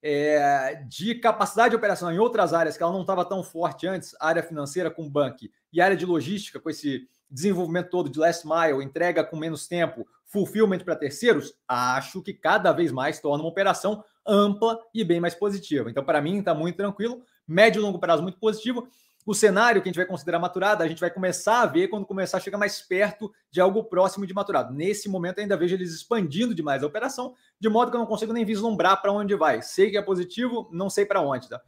[0.03, 4.43] é, de capacidade operacional em outras áreas que ela não estava tão forte antes, área
[4.43, 9.25] financeira com banco e área de logística com esse desenvolvimento todo de last mile, entrega
[9.25, 14.81] com menos tempo, fulfillment para terceiros, acho que cada vez mais torna uma operação ampla
[14.95, 15.91] e bem mais positiva.
[15.91, 17.23] Então, para mim, está muito tranquilo.
[17.47, 18.89] Médio e longo prazo muito positivo.
[19.27, 22.07] O cenário que a gente vai considerar maturado, a gente vai começar a ver quando
[22.07, 24.75] começar a chegar mais perto de algo próximo de maturado.
[24.75, 28.33] Nesse momento, ainda vejo eles expandindo demais a operação, de modo que eu não consigo
[28.33, 29.63] nem vislumbrar para onde vai.
[29.63, 31.49] Sei que é positivo, não sei para onde.
[31.49, 31.61] Tá?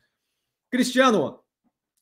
[0.70, 1.44] Cristiano,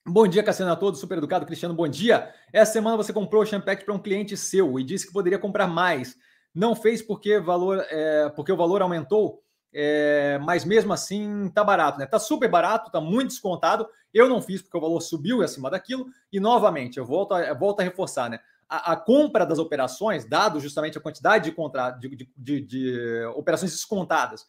[0.05, 1.47] Bom dia, Cassiano a todos, super educado.
[1.47, 2.35] Cristiano, bom dia.
[2.53, 5.69] Essa semana você comprou o Champact para um cliente seu e disse que poderia comprar
[5.69, 6.17] mais.
[6.55, 11.99] Não fez porque, valor, é, porque o valor aumentou, é, mas mesmo assim tá barato,
[11.99, 12.07] né?
[12.07, 13.89] Tá super barato, tá muito descontado.
[14.13, 16.07] Eu não fiz porque o valor subiu acima daquilo.
[16.31, 18.39] E novamente, eu volto a, eu volto a reforçar, né?
[18.69, 23.25] A, a, compra das operações, dado justamente a quantidade de, contra, de, de, de, de
[23.35, 24.47] operações descontadas,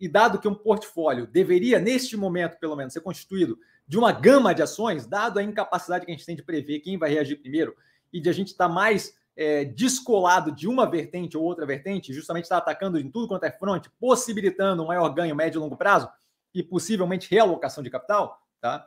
[0.00, 4.54] e dado que um portfólio deveria, neste momento, pelo menos, ser constituído de uma gama
[4.54, 7.76] de ações, dado a incapacidade que a gente tem de prever quem vai reagir primeiro
[8.12, 12.12] e de a gente estar tá mais é, descolado de uma vertente ou outra vertente,
[12.12, 15.76] justamente está atacando em tudo quanto é front, possibilitando um maior ganho médio e longo
[15.76, 16.08] prazo
[16.54, 18.86] e possivelmente realocação de capital, tá?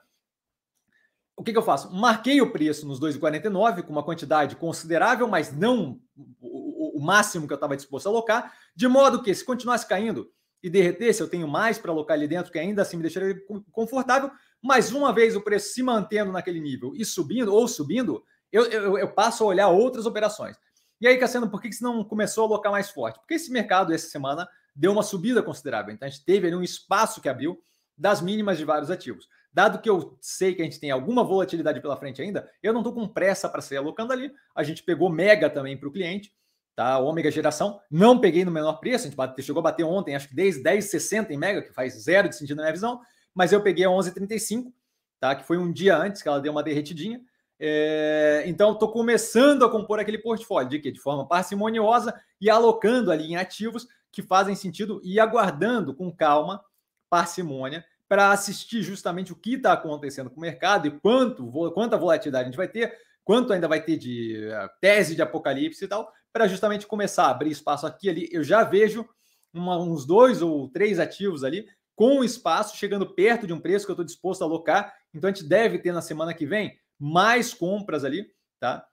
[1.36, 1.94] O que, que eu faço?
[1.94, 6.00] Marquei o preço nos 2,49 com uma quantidade considerável, mas não
[6.42, 10.32] o, o máximo que eu estava disposto a alocar, de modo que se continuasse caindo
[10.64, 13.36] e derretesse, eu tenho mais para alocar ali dentro, que ainda assim me deixaria
[13.72, 14.32] confortável,
[14.64, 18.98] mas uma vez o preço se mantendo naquele nível e subindo ou subindo, eu, eu,
[18.98, 20.58] eu passo a olhar outras operações.
[21.00, 23.20] E aí, Cassiano, por que você não começou a alocar mais forte?
[23.20, 25.94] Porque esse mercado, essa semana, deu uma subida considerável.
[25.94, 27.62] Então, a gente teve ali um espaço que abriu
[27.98, 29.28] das mínimas de vários ativos.
[29.54, 32.82] Dado que eu sei que a gente tem alguma volatilidade pela frente ainda, eu não
[32.82, 34.32] estou com pressa para sair alocando ali.
[34.56, 36.32] A gente pegou Mega também para o cliente,
[36.76, 37.00] tá?
[37.00, 37.80] Ômega geração.
[37.90, 41.32] Não peguei no menor preço, a gente chegou a bater ontem, acho que 10, 10,60
[41.32, 43.02] em Mega, que faz zero de sentido na minha visão
[43.38, 44.74] mas eu peguei a 11,35,
[45.20, 45.36] tá?
[45.36, 47.22] Que foi um dia antes que ela deu uma derretidinha.
[47.60, 50.92] É, então, estou começando a compor aquele portfólio de quê?
[50.92, 56.64] De forma parcimoniosa e alocando ali em ativos que fazem sentido e aguardando com calma,
[57.10, 62.44] parcimônia, para assistir justamente o que está acontecendo com o mercado e quanto, quanta volatilidade
[62.44, 66.12] a gente vai ter, quanto ainda vai ter de uh, tese de apocalipse e tal,
[66.32, 68.30] para justamente começar a abrir espaço aqui ali.
[68.32, 69.08] Eu já vejo
[69.54, 73.92] uma, uns dois ou três ativos ali com espaço, chegando perto de um preço que
[73.92, 74.94] eu estou disposto a alocar.
[75.14, 78.28] Então a gente deve ter na semana que vem mais compras ali,
[78.60, 78.86] tá?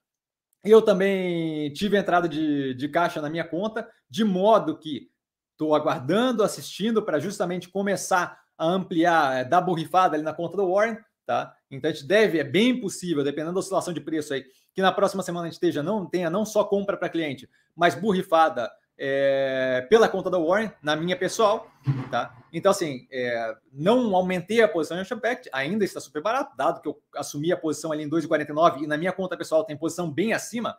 [0.64, 5.10] Eu também tive entrada de, de caixa na minha conta, de modo que
[5.52, 10.72] estou aguardando, assistindo para justamente começar a ampliar, é, dar borrifada ali na conta do
[10.72, 11.54] Warren, tá?
[11.70, 14.92] Então a gente deve, é bem possível, dependendo da oscilação de preço aí, que na
[14.92, 19.86] próxima semana a gente esteja, não tenha não só compra para cliente, mas borrifada é,
[19.90, 21.70] pela conta da Warren, na minha pessoal,
[22.10, 22.36] tá?
[22.52, 26.80] Então, assim, é, não aumentei a posição em Ocean Pact, ainda está super barato, dado
[26.80, 30.10] que eu assumi a posição ali em 2,49 e na minha conta pessoal tem posição
[30.10, 30.76] bem acima,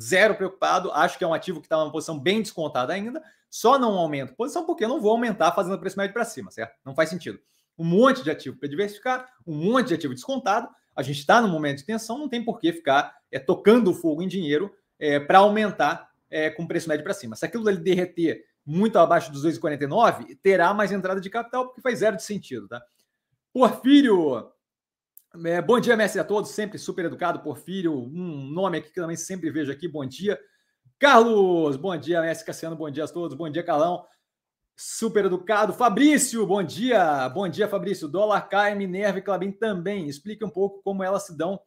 [0.00, 3.78] zero preocupado, acho que é um ativo que está numa posição bem descontada ainda, só
[3.78, 6.74] não aumento posição porque eu não vou aumentar fazendo o preço médio para cima, certo?
[6.84, 7.38] Não faz sentido.
[7.78, 11.48] Um monte de ativo para diversificar, um monte de ativo descontado, a gente está no
[11.48, 15.18] momento de tensão, não tem por que ficar é, tocando o fogo em dinheiro é,
[15.18, 17.36] para aumentar é, com preço médio para cima.
[17.36, 22.00] Se aquilo dele derreter muito abaixo dos 2,49, terá mais entrada de capital, porque faz
[22.00, 22.82] zero de sentido, tá?
[23.52, 24.50] Porfírio,
[25.44, 27.38] é, bom dia, mestre a todos, sempre super educado.
[27.38, 30.36] Porfírio, um nome aqui que também sempre vejo aqui, bom dia.
[30.98, 34.04] Carlos, bom dia, mestre Cassiano, bom dia a todos, bom dia, Calão.
[34.76, 35.72] Super educado.
[35.72, 37.28] Fabrício, bom dia.
[37.28, 38.08] Bom dia, Fabrício.
[38.08, 40.08] Dólar cai, Minerva e Clabin também.
[40.08, 41.60] Explique um pouco como elas se dão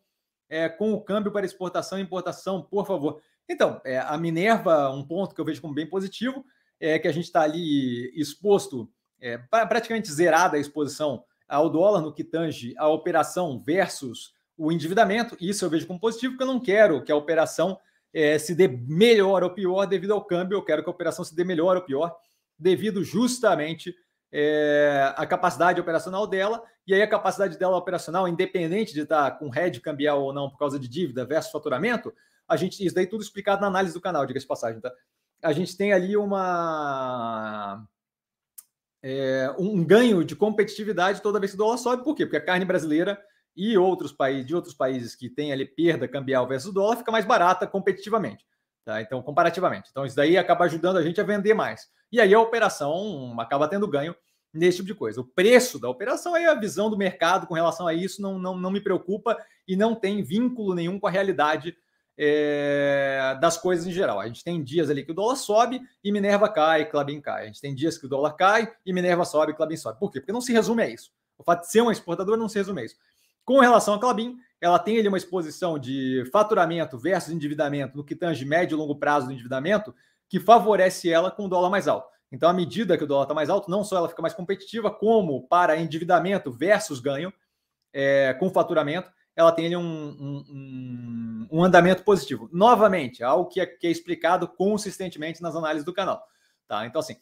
[0.50, 3.22] é, com o câmbio para exportação e importação, por favor.
[3.50, 6.46] Então, é, a Minerva, um ponto que eu vejo como bem positivo,
[6.80, 12.14] é que a gente está ali exposto, é, praticamente zerada a exposição ao dólar no
[12.14, 15.38] que tange a operação versus o endividamento.
[15.40, 17.80] Isso eu vejo como positivo, porque eu não quero que a operação
[18.14, 21.36] é, se dê melhor ou pior devido ao câmbio, eu quero que a operação se
[21.36, 22.16] dê melhor ou pior
[22.60, 23.96] devido justamente
[24.32, 29.50] é, à capacidade operacional dela, e aí a capacidade dela operacional, independente de estar com
[29.50, 32.14] head cambial ou não por causa de dívida versus faturamento,
[32.48, 34.92] a gente, isso daí tudo explicado na análise do canal, diga-se passagem, tá?
[35.44, 37.86] A gente tem ali uma
[39.04, 42.26] é, um ganho de competitividade toda vez que o dólar sobe, por quê?
[42.26, 43.20] Porque a carne brasileira
[43.56, 47.26] e outros países, de outros países que têm ali perda cambial versus dólar, fica mais
[47.26, 48.46] barata competitivamente.
[48.86, 49.02] Tá?
[49.02, 49.90] Então, comparativamente.
[49.92, 51.88] Então, isso daí acaba ajudando a gente a vender mais.
[52.12, 54.16] E aí a operação acaba tendo ganho
[54.54, 55.22] nesse tipo de coisa.
[55.22, 58.58] O preço da operação aí, a visão do mercado com relação a isso não, não,
[58.58, 61.76] não me preocupa e não tem vínculo nenhum com a realidade
[62.18, 64.20] é, das coisas em geral.
[64.20, 67.44] A gente tem dias ali que o dólar sobe e Minerva cai, Clabin cai.
[67.44, 70.00] A gente tem dias que o dólar cai e Minerva sobe Clabin sobe.
[70.00, 70.20] Por quê?
[70.20, 71.12] Porque não se resume a isso.
[71.38, 72.96] O fato de ser uma exportadora não se resume a isso.
[73.46, 78.16] Com relação à Clabin, ela tem ali uma exposição de faturamento versus endividamento no que
[78.16, 79.94] tange médio e longo prazo do endividamento,
[80.28, 82.10] que favorece ela com o dólar mais alto.
[82.32, 84.92] Então, à medida que o dólar está mais alto, não só ela fica mais competitiva,
[84.92, 87.32] como para endividamento versus ganho
[87.94, 89.84] é, com faturamento, ela tem um,
[90.50, 92.50] um, um, andamento positivo.
[92.52, 96.24] Novamente, algo que é, que é explicado consistentemente nas análises do canal.
[96.68, 96.88] Tá?
[96.88, 97.16] Então, assim,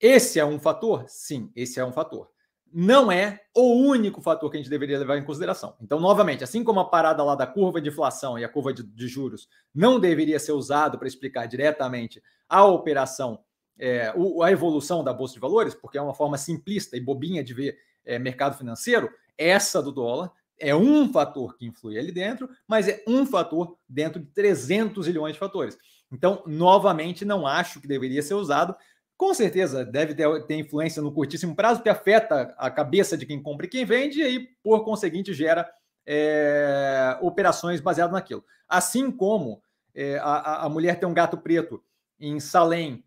[0.00, 1.04] esse é um fator?
[1.06, 2.28] Sim, esse é um fator.
[2.72, 5.76] Não é o único fator que a gente deveria levar em consideração.
[5.80, 8.82] Então, novamente, assim como a parada lá da curva de inflação e a curva de,
[8.82, 13.44] de juros não deveria ser usado para explicar diretamente a operação
[13.78, 17.44] é, o, a evolução da Bolsa de Valores, porque é uma forma simplista e bobinha
[17.44, 22.48] de ver é, mercado financeiro, essa do dólar é um fator que influi ali dentro,
[22.68, 25.76] mas é um fator dentro de 300 milhões de fatores.
[26.12, 28.76] Então, novamente, não acho que deveria ser usado.
[29.16, 33.42] Com certeza deve ter, ter influência no curtíssimo prazo, que afeta a cabeça de quem
[33.42, 35.68] compra e quem vende, e aí, por conseguinte, gera
[36.06, 38.44] é, operações baseadas naquilo.
[38.68, 39.62] Assim como
[39.94, 41.82] é, a, a mulher tem um gato preto
[42.18, 43.02] em Salem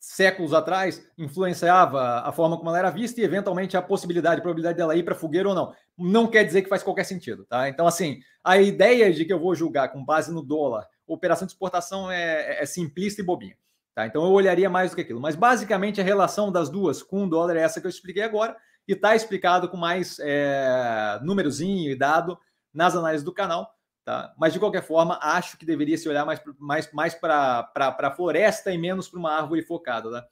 [0.00, 4.78] séculos atrás influenciava a forma como ela era vista e eventualmente a possibilidade, a probabilidade
[4.78, 5.74] dela ir para fogueira ou não.
[6.00, 7.68] Não quer dizer que faz qualquer sentido, tá?
[7.68, 11.52] Então, assim, a ideia de que eu vou julgar com base no dólar, operação de
[11.52, 13.56] exportação é, é simplista e bobinha,
[13.94, 14.06] tá?
[14.06, 15.20] Então, eu olharia mais do que aquilo.
[15.20, 18.56] Mas, basicamente, a relação das duas com o dólar é essa que eu expliquei agora
[18.88, 22.38] e está explicado com mais é, númerozinho e dado
[22.72, 23.74] nas análises do canal.
[24.04, 24.32] Tá?
[24.38, 28.72] Mas, de qualquer forma, acho que deveria se olhar mais, mais, mais para a floresta
[28.72, 30.10] e menos para uma árvore focada.
[30.10, 30.26] Tá?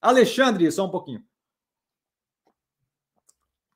[0.00, 1.24] Alexandre, só um pouquinho.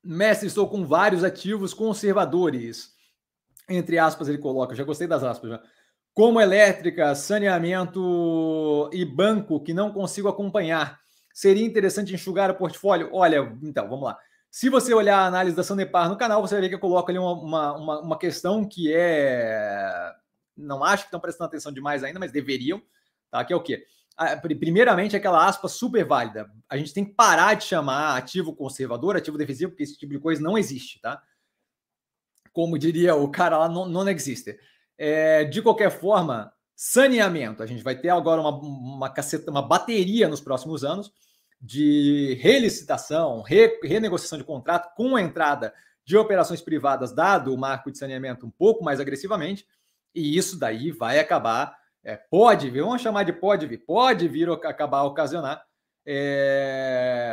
[0.03, 2.93] Mestre, estou com vários ativos conservadores.
[3.69, 5.63] Entre aspas, ele coloca, já gostei das aspas já.
[6.13, 10.99] Como elétrica, saneamento e banco que não consigo acompanhar.
[11.33, 13.09] Seria interessante enxugar o portfólio?
[13.13, 14.17] Olha, então, vamos lá.
[14.49, 17.09] Se você olhar a análise da Sanepar no canal, você vai ver que eu coloco
[17.09, 20.13] ali uma, uma, uma questão que é.
[20.57, 22.81] Não acho que estão prestando atenção demais ainda, mas deveriam,
[23.31, 23.45] tá?
[23.45, 23.85] Que é o quê?
[24.41, 26.51] Primeiramente, aquela aspa super válida.
[26.69, 30.19] A gente tem que parar de chamar ativo conservador, ativo defensivo, porque esse tipo de
[30.19, 31.21] coisa não existe, tá?
[32.53, 34.59] Como diria o cara lá, não, não existe.
[34.97, 37.61] É, de qualquer forma, saneamento.
[37.61, 41.11] A gente vai ter agora uma, uma, caceta, uma bateria nos próximos anos
[41.61, 47.91] de relicitação, re, renegociação de contrato com a entrada de operações privadas, dado o marco
[47.91, 49.65] de saneamento um pouco mais agressivamente,
[50.13, 54.49] e isso daí vai acabar, é, pode vir, vamos chamar de pode vir, pode vir
[54.49, 55.63] acabar ocasionar
[56.05, 57.31] é,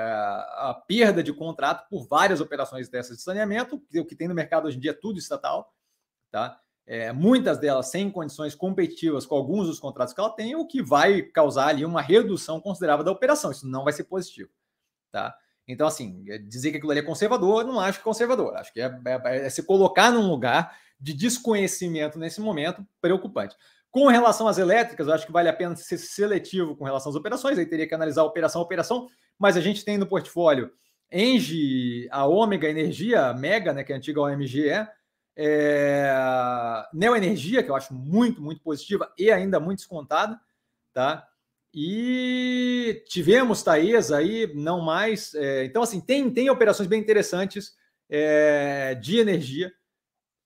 [0.56, 4.66] a perda de contrato por várias operações dessas de saneamento, o que tem no mercado
[4.66, 5.72] hoje em dia é tudo estatal,
[6.30, 6.60] tá?
[6.88, 10.82] é, muitas delas sem condições competitivas com alguns dos contratos que ela tem, o que
[10.82, 13.50] vai causar ali uma redução considerável da operação.
[13.50, 14.48] Isso não vai ser positivo.
[15.12, 15.36] Tá?
[15.66, 18.56] Então, assim, é, dizer que aquilo ali é conservador, não acho que é conservador.
[18.56, 23.54] Acho que é, é, é se colocar num lugar de desconhecimento nesse momento preocupante.
[23.98, 27.16] Com relação às elétricas, eu acho que vale a pena ser seletivo com relação às
[27.16, 30.70] operações, aí teria que analisar operação a operação, mas a gente tem no portfólio
[31.10, 34.88] Engie, a Ômega Energia, Mega, né, que é a antiga OMG é,
[35.36, 36.14] é,
[36.94, 40.38] Neoenergia, que eu acho muito, muito positiva e ainda muito descontada,
[40.94, 41.26] tá?
[41.74, 45.34] E tivemos Taesa aí, não mais.
[45.34, 47.72] É, então, assim, tem, tem operações bem interessantes
[48.08, 49.72] é, de energia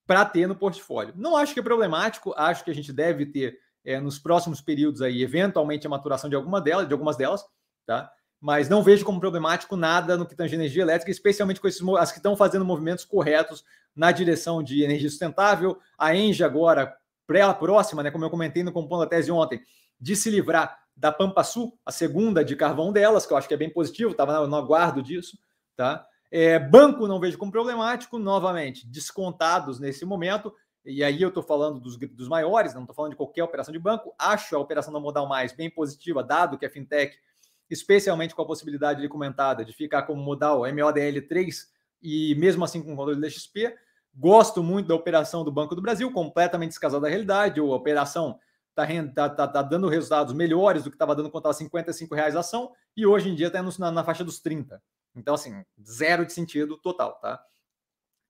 [0.07, 1.15] para ter no portfólio.
[1.17, 5.03] Não acho que é problemático, acho que a gente deve ter é, nos próximos períodos
[5.03, 7.45] aí, eventualmente, a maturação de alguma delas, de algumas delas,
[7.87, 8.11] tá?
[8.41, 12.11] Mas não vejo como problemático nada no que tange energia elétrica, especialmente com esses, as
[12.11, 15.79] que estão fazendo movimentos corretos na direção de energia sustentável.
[15.97, 16.97] A Engie agora,
[17.59, 19.63] próxima, né, como eu comentei no Compondo a Tese ontem,
[20.01, 23.55] de se livrar da Pampa Sul, a segunda de carvão delas, que eu acho que
[23.55, 25.39] é bem positivo, estava no aguardo disso.
[25.77, 26.05] Tá?
[26.35, 30.51] É, banco não vejo como problemático, novamente, descontados nesse momento.
[30.83, 33.79] E aí eu estou falando dos, dos maiores, não estou falando de qualquer operação de
[33.79, 34.15] banco.
[34.19, 37.15] Acho a operação da Modal Mais bem positiva, dado que a fintech,
[37.69, 41.67] especialmente com a possibilidade de comentada de ficar como modal MODL3
[42.03, 43.77] e mesmo assim com controle da XP.
[44.15, 47.61] Gosto muito da operação do Banco do Brasil, completamente descasada da realidade.
[47.61, 48.39] A operação
[48.71, 52.35] está tá, tá, tá dando resultados melhores do que estava dando quando estava 55 reais
[52.35, 54.83] a ação, e hoje em dia está na, na, faixa dos 30.
[55.15, 57.43] Então, assim, zero de sentido total, tá?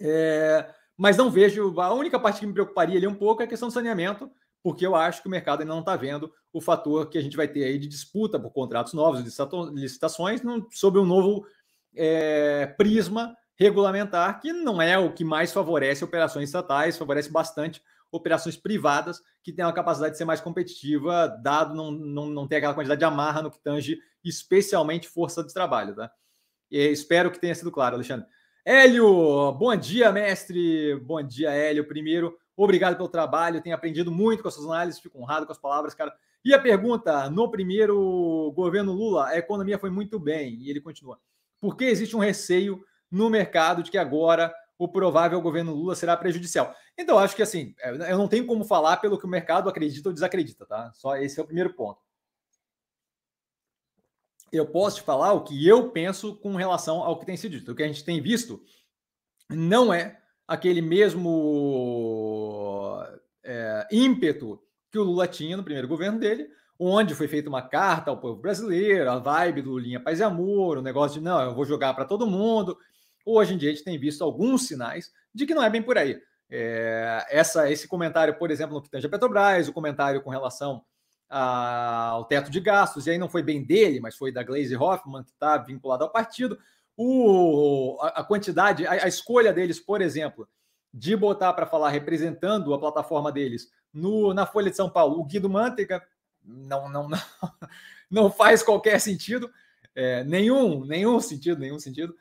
[0.00, 1.80] É, mas não vejo.
[1.80, 4.30] A única parte que me preocuparia ali um pouco é a questão do saneamento,
[4.62, 7.36] porque eu acho que o mercado ainda não está vendo o fator que a gente
[7.36, 9.20] vai ter aí de disputa por contratos novos,
[9.72, 11.46] licitações, sob um novo
[11.94, 18.56] é, prisma regulamentar, que não é o que mais favorece operações estatais, favorece bastante operações
[18.56, 22.74] privadas que têm a capacidade de ser mais competitiva, dado não, não, não ter aquela
[22.74, 25.94] quantidade de amarra no que tange, especialmente força de trabalho.
[25.94, 26.12] Tá?
[26.74, 28.26] Espero que tenha sido claro, Alexandre.
[28.64, 30.98] Hélio, bom dia, mestre.
[31.04, 31.86] Bom dia, Hélio.
[31.86, 33.60] Primeiro, obrigado pelo trabalho.
[33.60, 36.14] Tenho aprendido muito com as suas análises, fico honrado com as palavras, cara.
[36.42, 40.54] E a pergunta: no primeiro governo Lula, a economia foi muito bem.
[40.62, 41.18] E ele continua.
[41.60, 46.16] Por que existe um receio no mercado de que agora o provável governo Lula será
[46.16, 46.74] prejudicial?
[46.96, 47.74] Então, acho que assim,
[48.08, 50.90] eu não tenho como falar pelo que o mercado acredita ou desacredita, tá?
[50.94, 52.00] Só esse é o primeiro ponto
[54.52, 57.72] eu posso te falar o que eu penso com relação ao que tem sido dito.
[57.72, 58.62] O que a gente tem visto
[59.48, 61.42] não é aquele mesmo
[63.42, 66.48] é, ímpeto que o Lula tinha no primeiro governo dele,
[66.78, 70.76] onde foi feita uma carta ao povo brasileiro, a vibe do Linha Paz e Amor,
[70.76, 72.76] o negócio de não, eu vou jogar para todo mundo.
[73.24, 75.96] Hoje em dia a gente tem visto alguns sinais de que não é bem por
[75.96, 76.20] aí.
[76.50, 80.84] É, essa, esse comentário, por exemplo, no que tange a Petrobras, o comentário com relação
[81.34, 85.24] ao teto de gastos, e aí não foi bem dele, mas foi da Glaze Hoffman,
[85.24, 86.58] que está vinculado ao partido.
[86.94, 90.46] O, a, quantidade, a, a, escolha deles, por exemplo,
[90.92, 95.24] de botar para falar representando a plataforma deles no, na Folha de São Paulo, o
[95.24, 96.02] Guido Mantega,
[96.44, 97.18] não, não, não,
[98.10, 99.50] não faz qualquer sentido,
[99.94, 102.14] é, nenhum, nenhum sentido, nenhum sentido.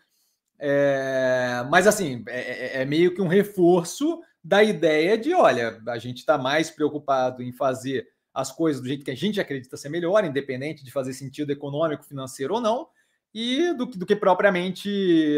[0.58, 5.98] É, mas assim, é, é, é meio que um reforço da ideia de, olha, a
[5.98, 9.90] gente está mais preocupado em fazer as coisas do jeito que a gente acredita ser
[9.90, 12.88] melhor, independente de fazer sentido econômico, financeiro ou não,
[13.34, 14.90] e do, do que propriamente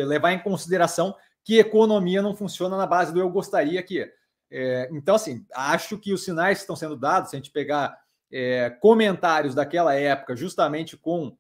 [0.06, 4.10] levar em consideração que economia não funciona na base do eu gostaria que.
[4.50, 7.98] É, então, assim, acho que os sinais que estão sendo dados, se a gente pegar
[8.32, 11.36] é, comentários daquela época, justamente com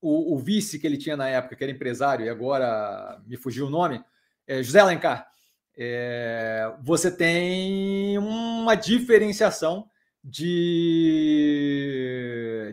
[0.00, 3.66] o, o, vice que ele tinha na época, que era empresário, e agora me fugiu
[3.66, 4.02] o nome,
[4.46, 5.30] é, José Alencar,
[5.76, 9.88] é, você tem uma diferenciação
[10.24, 11.52] de,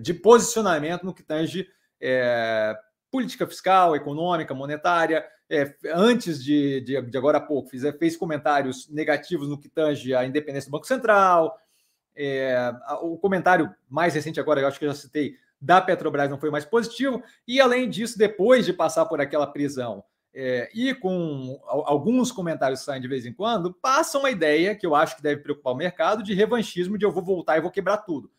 [0.02, 1.68] de posicionamento no que tange
[1.99, 2.74] é,
[3.12, 5.26] política fiscal, econômica, monetária.
[5.49, 10.16] É, antes de, de, de, agora há pouco, fez, fez comentários negativos no que tange
[10.16, 11.60] a independência do Banco Central.
[12.16, 16.39] É, o comentário mais recente agora, eu acho que eu já citei, da Petrobras não
[16.39, 17.22] foi mais positivo.
[17.45, 20.02] E além disso, depois de passar por aquela prisão
[20.34, 24.95] é, e com alguns comentários saem de vez em quando, passa uma ideia que eu
[24.95, 27.97] acho que deve preocupar o mercado de revanchismo, de eu vou voltar e vou quebrar
[27.97, 28.32] tudo.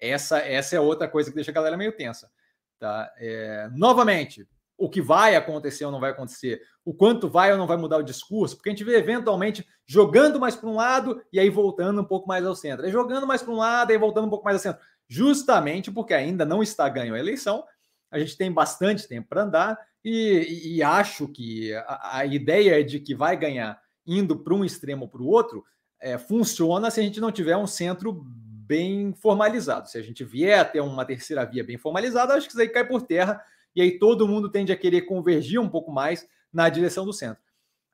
[0.00, 2.30] Essa, essa é outra coisa que deixa a galera meio tensa.
[2.78, 3.12] Tá?
[3.18, 7.66] É, novamente, o que vai acontecer ou não vai acontecer, o quanto vai ou não
[7.66, 11.40] vai mudar o discurso, porque a gente vê eventualmente jogando mais para um lado e
[11.40, 13.98] aí voltando um pouco mais ao centro, aí jogando mais para um lado e aí
[13.98, 17.64] voltando um pouco mais ao centro, justamente porque ainda não está ganho a eleição,
[18.10, 23.00] a gente tem bastante tempo para andar e, e, acho que a, a, ideia de
[23.00, 25.64] que vai ganhar indo para um extremo ou para o outro
[26.00, 28.24] é, funciona se a gente não tiver um centro
[28.68, 29.88] bem formalizado.
[29.88, 32.68] Se a gente vier a ter uma terceira via bem formalizada, acho que isso aí
[32.68, 33.42] cai por terra
[33.74, 37.42] e aí todo mundo tende a querer convergir um pouco mais na direção do centro.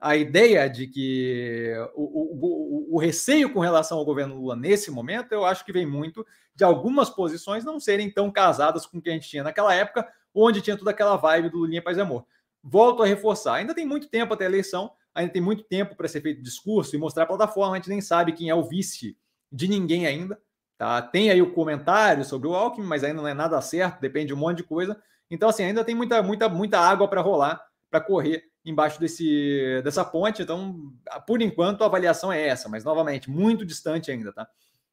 [0.00, 4.90] A ideia de que o, o, o, o receio com relação ao governo Lula nesse
[4.90, 9.02] momento, eu acho que vem muito de algumas posições não serem tão casadas com o
[9.02, 12.00] que a gente tinha naquela época, onde tinha toda aquela vibe do Linha Paz e
[12.00, 12.26] Amor.
[12.62, 16.08] Volto a reforçar, ainda tem muito tempo até a eleição, ainda tem muito tempo para
[16.08, 19.16] ser feito discurso e mostrar a plataforma, a gente nem sabe quem é o vice
[19.52, 20.40] de ninguém ainda.
[20.76, 21.00] Tá?
[21.00, 24.34] Tem aí o comentário sobre o Alckmin, mas ainda não é nada certo, depende de
[24.34, 25.00] um monte de coisa.
[25.30, 30.04] Então, assim, ainda tem muita, muita, muita água para rolar, para correr embaixo desse, dessa
[30.04, 30.42] ponte.
[30.42, 30.92] Então,
[31.26, 34.48] por enquanto, a avaliação é essa, mas novamente, muito distante ainda, tá?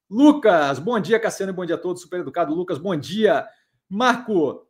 [0.10, 2.54] Lucas, bom dia, Cassiano, bom dia a todos, super educado.
[2.54, 3.48] Lucas, bom dia.
[3.90, 4.68] Marco,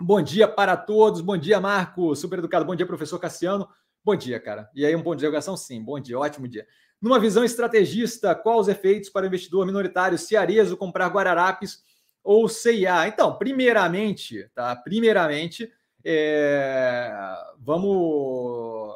[0.00, 3.68] bom dia para todos, bom dia, Marco, super educado, bom dia, professor Cassiano.
[4.04, 4.68] Bom dia, cara.
[4.74, 5.56] E aí, um bom dia, educação?
[5.56, 6.66] Sim, bom dia, ótimo dia.
[7.00, 11.82] Numa visão estrategista, quais os efeitos para o investidor minoritário Cearezo comprar Guararapes
[12.22, 13.06] ou CIA?
[13.08, 14.74] Então, primeiramente, tá?
[14.74, 15.72] Primeiramente,
[16.04, 17.12] é...
[17.58, 18.94] vamos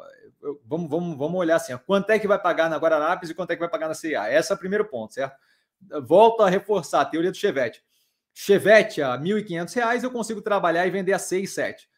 [0.65, 3.55] vamos, vamos, vamos olhar assim, quanto é que vai pagar na Guararapes e quanto é
[3.55, 4.31] que vai pagar na CIA.
[4.31, 5.37] Esse é o primeiro ponto, certo?
[6.05, 7.83] Volto a reforçar a teoria do Chevette.
[8.39, 11.89] Chevette a R$ 1.500 eu consigo trabalhar e vender a 6, 7.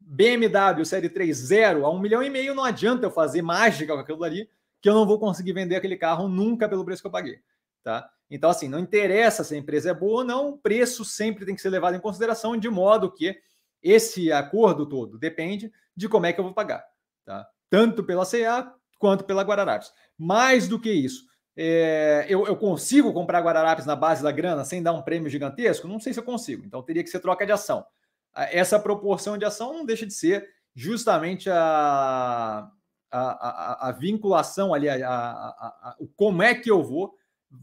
[0.00, 4.00] BMW Série 3 zero a um milhão e meio, não adianta eu fazer mágica com
[4.00, 4.50] aquilo ali,
[4.82, 7.38] que eu não vou conseguir vender aquele carro nunca pelo preço que eu paguei.
[7.84, 8.10] Tá?
[8.28, 11.54] Então, assim, não interessa se a empresa é boa ou não, o preço sempre tem
[11.54, 13.38] que ser levado em consideração, de modo que
[13.80, 16.84] esse acordo todo depende de como é que eu vou pagar.
[17.24, 17.48] Tá?
[17.70, 19.92] Tanto pela CA quanto pela Guararapes.
[20.18, 21.26] Mais do que isso,
[21.56, 25.88] é, eu, eu, consigo comprar Guararapes na base da grana sem dar um prêmio gigantesco?
[25.88, 26.64] Não sei se eu consigo.
[26.66, 27.84] Então teria que ser troca de ação.
[28.34, 32.70] Essa proporção de ação não deixa de ser justamente a,
[33.10, 37.14] a, a, a, vinculação ali, a, como é que eu vou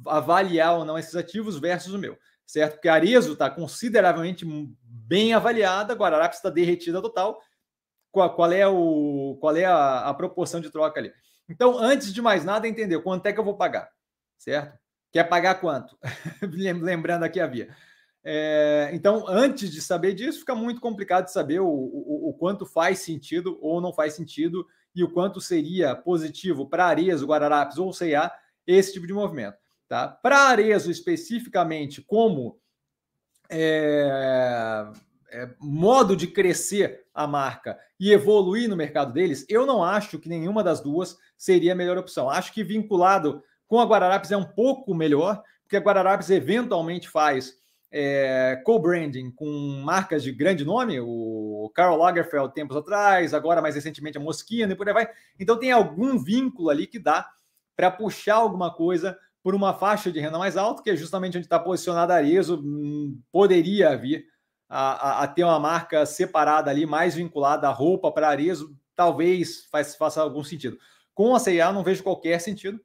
[0.08, 2.74] avaliar ou não esses ativos versus o meu, certo?
[2.74, 4.44] Porque Arezo está consideravelmente
[4.84, 7.40] bem avaliada, Guararapes está derretida total.
[8.12, 11.14] Qual, qual, é, o, qual é a proporção de troca ali?
[11.50, 13.90] Então, antes de mais nada, entender quanto é que eu vou pagar,
[14.38, 14.78] certo?
[15.12, 15.98] Quer pagar quanto?
[16.42, 17.76] Lembrando aqui a via.
[18.24, 22.66] É, então, antes de saber disso, fica muito complicado de saber o, o, o, quanto
[22.66, 24.66] faz sentido ou não faz sentido
[24.96, 28.32] e o quanto seria positivo para Arezo, Guararapes ou CEA
[28.66, 29.58] esse tipo de movimento.
[29.90, 30.08] Tá?
[30.08, 32.58] Para Arezo, especificamente, como
[33.50, 34.90] é,
[35.30, 40.28] é, modo de crescer a marca e evoluir no mercado deles, eu não acho que
[40.28, 42.30] nenhuma das duas seria a melhor opção.
[42.30, 47.58] Acho que vinculado com a Guararapes é um pouco melhor, porque a Guararapes eventualmente faz
[47.92, 49.46] é, co-branding com
[49.86, 54.76] marcas de grande nome, o Karl Lagerfeld tempos atrás, agora mais recentemente a Moschino e
[54.76, 55.08] por aí vai.
[55.40, 57.30] Então tem algum vínculo ali que dá
[57.76, 61.46] para puxar alguma coisa por uma faixa de renda mais alta, que é justamente onde
[61.46, 64.26] está posicionada a Arezo, hum, poderia vir
[64.76, 69.66] a, a, a, ter uma marca separada ali, mais vinculada à roupa para Arezo, talvez
[69.66, 70.80] faz, faça algum sentido.
[71.14, 72.80] Com a CIA não vejo qualquer sentido,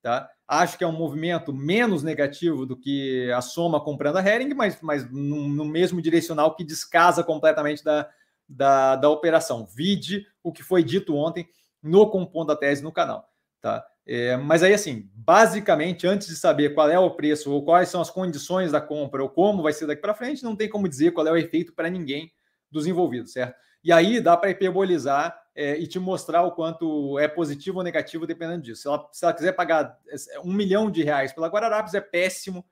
[0.00, 0.30] tá?
[0.48, 4.80] Acho que é um movimento menos negativo do que a soma comprando a Hering, mas,
[4.80, 8.08] mas no, no mesmo direcional que descasa completamente da,
[8.48, 9.66] da, da operação.
[9.66, 11.46] Vide o que foi dito ontem
[11.82, 13.28] no Compondo a Tese no canal.
[13.60, 13.84] Tá?
[14.06, 18.00] É, mas aí, assim, basicamente, antes de saber qual é o preço ou quais são
[18.00, 21.10] as condições da compra ou como vai ser daqui para frente, não tem como dizer
[21.10, 22.32] qual é o efeito para ninguém
[22.70, 23.56] dos envolvidos, certo?
[23.82, 28.26] E aí dá para hiperbolizar é, e te mostrar o quanto é positivo ou negativo
[28.26, 28.82] dependendo disso.
[28.82, 29.98] Se ela, se ela quiser pagar
[30.44, 32.64] um milhão de reais pela Guararapes, é péssimo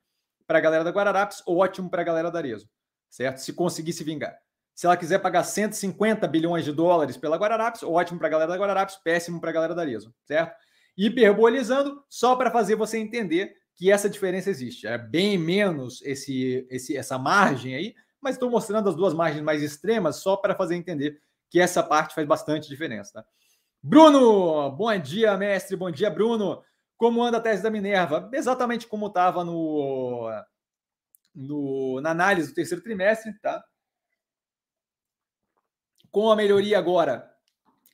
[0.47, 2.69] para a galera da Guararapes, ótimo para a galera da Arezo,
[3.11, 3.39] certo?
[3.39, 4.37] Se conseguir se vingar.
[4.75, 8.59] Se ela quiser pagar 150 bilhões de dólares pela Guararapes, ótimo para a galera da
[8.59, 10.55] Guararapes, péssimo para a galera da Arezo, certo?
[10.97, 14.87] Hiperbolizando, só para fazer você entender que essa diferença existe.
[14.87, 19.63] É bem menos esse, esse, essa margem aí, mas estou mostrando as duas margens mais
[19.63, 21.21] extremas só para fazer entender
[21.51, 23.13] que essa parte faz bastante diferença.
[23.15, 23.25] Tá?
[23.83, 25.77] Bruno, bom dia, mestre.
[25.77, 26.63] Bom dia, Bruno.
[26.97, 28.31] Como anda a tese da Minerva?
[28.33, 30.31] Exatamente como estava no,
[31.35, 33.63] no, na análise do terceiro trimestre, tá?
[36.11, 37.31] Com a melhoria agora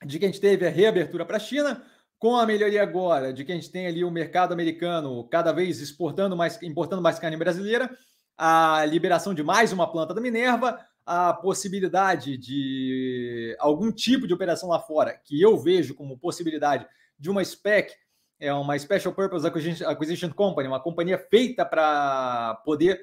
[0.05, 1.85] de que a gente teve a reabertura para a China,
[2.21, 5.81] com a melhoria agora de que a gente tem ali o mercado americano cada vez
[5.81, 7.91] exportando mais, importando mais carne brasileira,
[8.37, 14.69] a liberação de mais uma planta da Minerva, a possibilidade de algum tipo de operação
[14.69, 16.87] lá fora, que eu vejo como possibilidade
[17.19, 17.95] de uma SPEC,
[18.39, 19.47] é uma Special Purpose
[19.87, 23.01] Acquisition Company, uma companhia feita para poder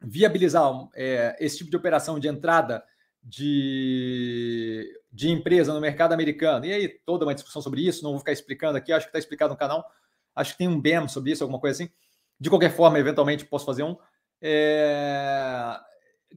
[0.00, 2.84] viabilizar é, esse tipo de operação de entrada
[3.22, 6.64] de, de empresa no mercado americano.
[6.64, 9.18] E aí, toda uma discussão sobre isso, não vou ficar explicando aqui, acho que está
[9.18, 9.84] explicado no canal.
[10.34, 11.92] Acho que tem um BEM sobre isso, alguma coisa assim.
[12.38, 13.96] De qualquer forma, eventualmente posso fazer um.
[14.40, 15.76] É,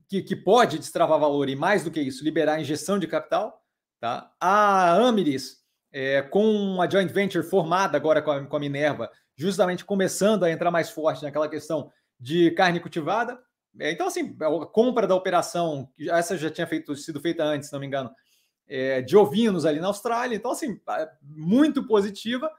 [0.10, 3.62] que, que pode destravar valor e, mais do que isso, liberar injeção de capital.
[4.00, 4.32] Tá?
[4.40, 9.86] A Amiris, é, com a joint venture formada agora com a, com a Minerva, justamente
[9.86, 13.40] começando a entrar mais forte naquela questão de carne cultivada.
[13.80, 17.74] É, então, assim, a compra da operação, essa já tinha feito, sido feita antes, se
[17.74, 18.12] não me engano,
[18.68, 20.36] é, de ovinos ali na Austrália.
[20.36, 20.80] Então, assim,
[21.22, 22.52] muito positiva.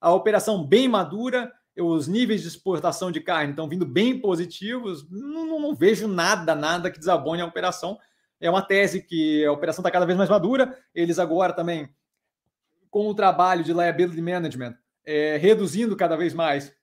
[0.00, 5.08] A operação bem madura, os níveis de exportação de carne estão vindo bem positivos.
[5.10, 7.98] Não, não, não, vejo nada, nada que desabone a operação.
[8.40, 10.76] É uma tese que a operação está cada vez mais madura.
[10.94, 11.88] Eles agora também,
[12.90, 16.74] com o trabalho de liability management, é, reduzindo cada vez mais,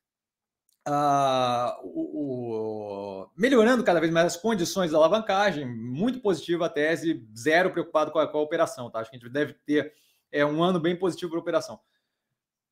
[0.90, 5.66] uh, o, o, melhorando cada vez mais as condições da alavancagem.
[5.66, 8.90] Muito positiva a tese, zero preocupado com a, com a operação.
[8.90, 9.00] Tá?
[9.00, 9.94] Acho que a gente deve ter
[10.32, 11.80] é, um ano bem positivo para a operação.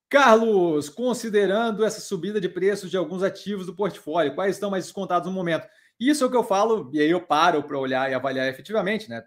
[0.09, 5.27] Carlos, considerando essa subida de preços de alguns ativos do portfólio, quais estão mais descontados
[5.27, 5.67] no momento?
[5.99, 9.09] Isso é o que eu falo, e aí eu paro para olhar e avaliar efetivamente,
[9.09, 9.21] né?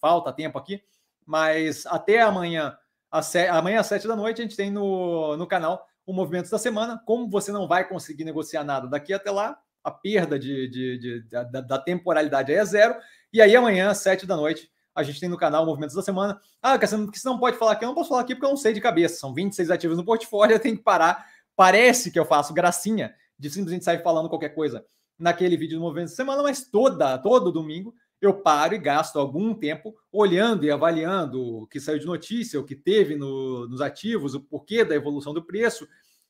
[0.00, 0.82] Falta tempo aqui,
[1.26, 2.74] mas até amanhã,
[3.10, 6.58] às amanhã às sete da noite, a gente tem no, no canal o Movimentos da
[6.58, 7.00] Semana.
[7.06, 11.20] Como você não vai conseguir negociar nada daqui até lá, a perda de, de, de
[11.28, 12.94] da, da temporalidade é zero.
[13.32, 16.38] E aí amanhã, às sete da noite, a gente tem no canal Movimentos da Semana.
[16.60, 17.84] Ah, Cassiano, que você não pode falar aqui?
[17.84, 19.18] Eu não posso falar aqui porque eu não sei de cabeça.
[19.18, 21.26] São 26 ativos no portfólio, eu tenho que parar.
[21.56, 24.84] Parece que eu faço gracinha de simplesmente sair falando qualquer coisa
[25.18, 29.52] naquele vídeo do Movimentos da Semana, mas toda, todo domingo eu paro e gasto algum
[29.52, 34.34] tempo olhando e avaliando o que saiu de notícia, o que teve no, nos ativos,
[34.34, 35.88] o porquê da evolução do preço,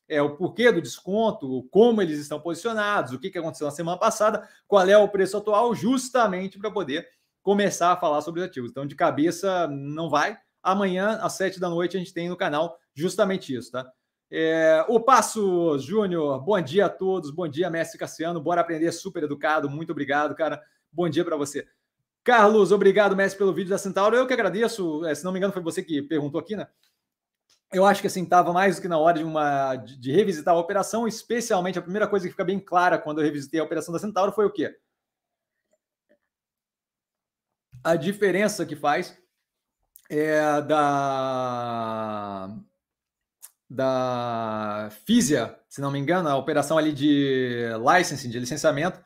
[0.09, 3.97] é, o porquê do desconto, como eles estão posicionados, o que, que aconteceu na semana
[3.97, 7.07] passada, qual é o preço atual, justamente para poder
[7.43, 8.71] começar a falar sobre os ativos.
[8.71, 10.35] Então, de cabeça, não vai.
[10.63, 13.87] Amanhã, às sete da noite, a gente tem no canal justamente isso, tá?
[14.31, 19.21] É, o Passo Júnior, bom dia a todos, bom dia, mestre Cassiano, bora aprender, super
[19.21, 20.59] educado, muito obrigado, cara.
[20.91, 21.67] Bom dia para você.
[22.23, 24.15] Carlos, obrigado, mestre, pelo vídeo da Centauro.
[24.15, 26.67] Eu que agradeço, é, se não me engano, foi você que perguntou aqui, né?
[27.71, 30.59] Eu acho que assim, estava mais do que na hora de, uma, de, revisitar a
[30.59, 33.99] operação, especialmente a primeira coisa que fica bem clara quando eu revisitei a operação da
[33.99, 34.77] Centauro foi o quê?
[37.83, 39.17] A diferença que faz
[40.09, 42.49] é da
[43.69, 49.03] da Fisia, se não me engano, a operação ali de licensing, de licenciamento,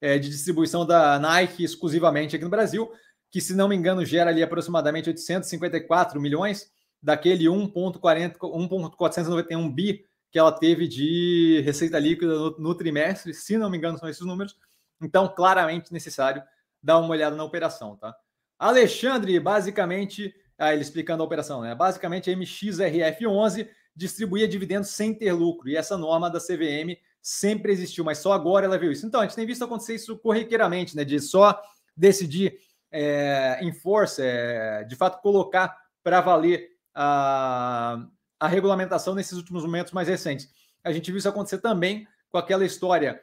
[0.00, 2.92] é, de distribuição da Nike exclusivamente aqui no Brasil,
[3.30, 6.70] que, se não me engano, gera ali aproximadamente 854 milhões
[7.02, 13.78] daquele 1,491 bi que ela teve de receita líquida no, no, trimestre, se não me
[13.78, 14.56] engano, são esses números.
[15.00, 16.42] Então, claramente necessário
[16.82, 18.14] dar uma olhada na operação, tá?
[18.58, 21.74] Alexandre, basicamente, ah, ele explicando a operação, né?
[21.74, 25.68] Basicamente, a MXRF11 distribuía dividendos sem ter lucro.
[25.68, 29.06] E essa norma da CVM sempre existiu, mas só agora ela viu isso.
[29.06, 31.04] Então, a gente tem visto acontecer isso corriqueiramente, né?
[31.04, 31.60] De só
[31.96, 32.58] decidir
[32.92, 38.06] é, em força, é, de fato, colocar para valer a,
[38.38, 40.48] a regulamentação nesses últimos momentos mais recentes.
[40.84, 43.20] A gente viu isso acontecer também com aquela história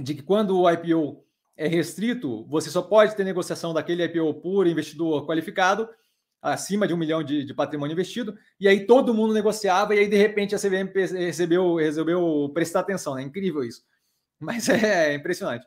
[0.00, 1.24] de que quando o IPO
[1.56, 5.88] é restrito, você só pode ter negociação daquele IPO por investidor qualificado
[6.40, 10.08] acima de um milhão de, de, patrimônio investido, e aí todo mundo negociava, e aí
[10.08, 13.22] de repente a CVM recebeu, resolveu prestar atenção, né?
[13.22, 13.82] Incrível isso.
[14.38, 15.66] Mas é, é impressionante.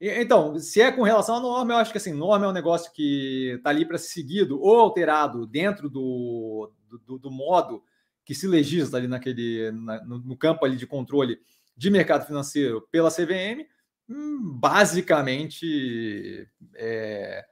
[0.00, 2.52] E, então, se é com relação à norma, eu acho que assim, norma é um
[2.52, 6.72] negócio que está ali para ser seguido ou alterado dentro do,
[7.06, 7.82] do, do, modo
[8.24, 11.38] que se legisla ali naquele, na, no, no campo ali de controle
[11.76, 13.66] de mercado financeiro pela CVM,
[14.08, 17.44] hum, basicamente é,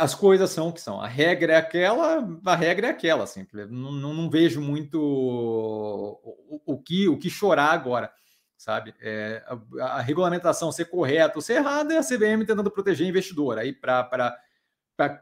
[0.00, 1.00] as coisas são o que são.
[1.00, 3.46] A regra é aquela, a regra é aquela, assim.
[3.52, 8.10] Não, não, não vejo muito o, o, que, o que chorar agora,
[8.56, 8.94] sabe?
[9.00, 13.58] É, a, a, regulamentação ser correta ou ser errada é a CVM tentando proteger investidor.
[13.58, 14.36] Aí, para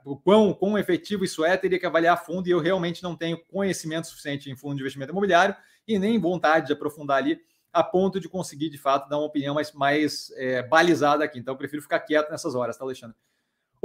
[0.06, 3.38] o quão, quão efetivo isso é, teria que avaliar fundo, e eu realmente não tenho
[3.46, 5.54] conhecimento suficiente em fundo de investimento imobiliário
[5.86, 7.38] e nem vontade de aprofundar ali
[7.70, 11.40] a ponto de conseguir, de fato, dar uma opinião mais, mais é, balizada aqui.
[11.40, 13.16] Então, eu prefiro ficar quieto nessas horas, tá, Alexandre?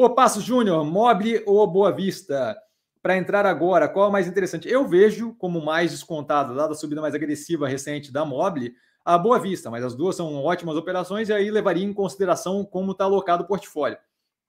[0.02, 2.58] O Passo Júnior, Mobile ou Boa Vista?
[3.02, 4.66] Para entrar agora, qual é o mais interessante?
[4.70, 8.74] Eu vejo como mais descontado, dada a subida mais agressiva recente da Mobile,
[9.04, 12.94] a Boa Vista, mas as duas são ótimas operações e aí levaria em consideração como
[12.94, 13.98] está alocado o portfólio.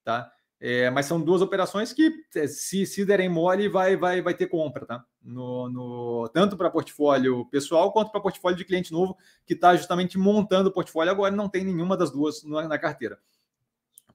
[0.04, 0.30] Tá?
[0.60, 4.46] É, mas são duas operações que, é, se, se derem mole, vai, vai, vai ter
[4.46, 5.04] compra, tá?
[5.20, 10.16] No, no tanto para portfólio pessoal quanto para portfólio de cliente novo, que está justamente
[10.16, 13.18] montando o portfólio agora, não tem nenhuma das duas na, na carteira.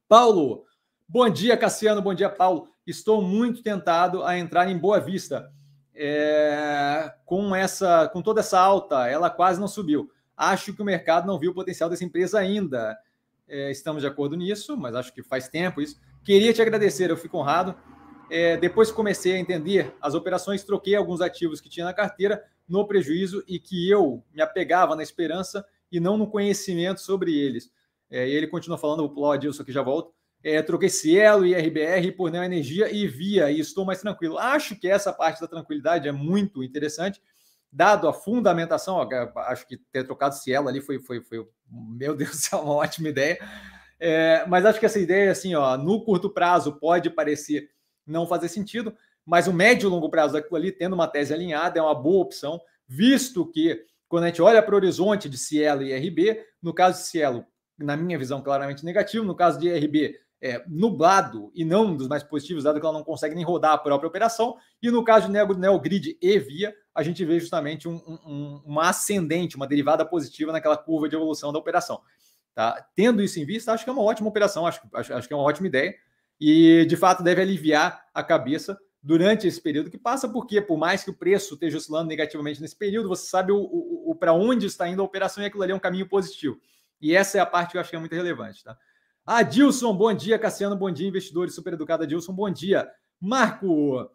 [0.07, 0.65] Paulo,
[1.07, 2.01] Bom dia, Cassiano.
[2.01, 2.67] Bom dia, Paulo.
[2.85, 5.51] Estou muito tentado a entrar em Boa Vista.
[5.93, 10.09] É, com essa, com toda essa alta, ela quase não subiu.
[10.35, 12.97] Acho que o mercado não viu o potencial dessa empresa ainda.
[13.47, 16.01] É, estamos de acordo nisso, mas acho que faz tempo isso.
[16.23, 17.75] Queria te agradecer, eu fico honrado.
[18.29, 22.43] É, depois que comecei a entender as operações, troquei alguns ativos que tinha na carteira
[22.67, 27.71] no prejuízo e que eu me apegava na esperança e não no conhecimento sobre eles.
[28.09, 30.15] É, e ele continua falando, o Adilson aqui já volto
[30.45, 34.37] é, troquei Cielo e RBR por Neoenergia e Via e estou mais tranquilo.
[34.37, 37.19] Acho que essa parte da tranquilidade é muito interessante,
[37.71, 38.97] dado a fundamentação.
[38.97, 43.09] Ó, acho que ter trocado Cielo ali foi, foi, foi meu Deus, é uma ótima
[43.09, 43.39] ideia.
[43.99, 47.71] É, mas acho que essa ideia, assim, ó, no curto prazo pode parecer
[48.05, 51.79] não fazer sentido, mas o médio e longo prazo daquilo ali, tendo uma tese alinhada,
[51.79, 55.81] é uma boa opção, visto que quando a gente olha para o horizonte de Cielo
[55.81, 57.43] e RB, no caso de Cielo,
[57.79, 62.07] na minha visão, claramente negativo, no caso de RB, é, nublado e não um dos
[62.07, 64.55] mais positivos, dado que ela não consegue nem rodar a própria operação.
[64.81, 69.55] E no caso de Neogrid e Via, a gente vê justamente um, um, uma ascendente,
[69.55, 72.01] uma derivada positiva naquela curva de evolução da operação.
[72.53, 72.85] Tá?
[72.95, 75.37] Tendo isso em vista, acho que é uma ótima operação, acho, acho, acho que é
[75.37, 75.93] uma ótima ideia.
[76.39, 81.03] E de fato deve aliviar a cabeça durante esse período que passa, porque por mais
[81.03, 84.65] que o preço esteja oscilando negativamente nesse período, você sabe o, o, o para onde
[84.65, 86.59] está indo a operação e aquilo ali é um caminho positivo.
[86.99, 88.63] E essa é a parte que eu acho que é muito relevante.
[88.63, 88.75] Tá?
[89.25, 90.37] Adilson, bom dia.
[90.37, 91.07] Cassiano, bom dia.
[91.07, 92.87] Investidores super educado, Adilson, bom dia.
[93.19, 94.07] Marco,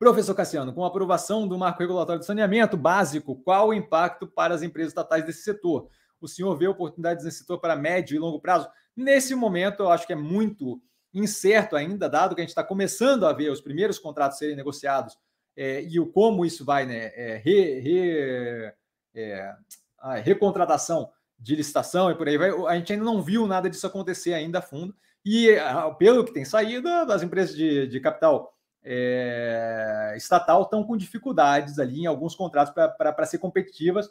[0.00, 4.52] professor Cassiano, com a aprovação do marco regulatório de saneamento básico, qual o impacto para
[4.52, 5.88] as empresas estatais desse setor?
[6.20, 8.68] O senhor vê oportunidades nesse setor para médio e longo prazo?
[8.96, 10.82] Nesse momento, eu acho que é muito
[11.14, 15.16] incerto ainda, dado que a gente está começando a ver os primeiros contratos serem negociados
[15.56, 17.12] é, e o como isso vai, né?
[17.14, 18.72] É, re, re,
[19.14, 19.54] é,
[19.98, 22.50] a recontratação de licitação e por aí vai.
[22.66, 24.94] A gente ainda não viu nada disso acontecer ainda a fundo.
[25.24, 25.56] E
[25.98, 32.02] pelo que tem saído, as empresas de, de capital é, estatal estão com dificuldades ali
[32.02, 34.08] em alguns contratos para ser competitivas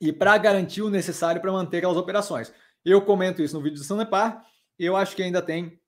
[0.00, 2.52] e para garantir o necessário para manter aquelas operações.
[2.84, 4.42] Eu comento isso no vídeo do Sanepar.
[4.78, 5.78] Eu acho que ainda tem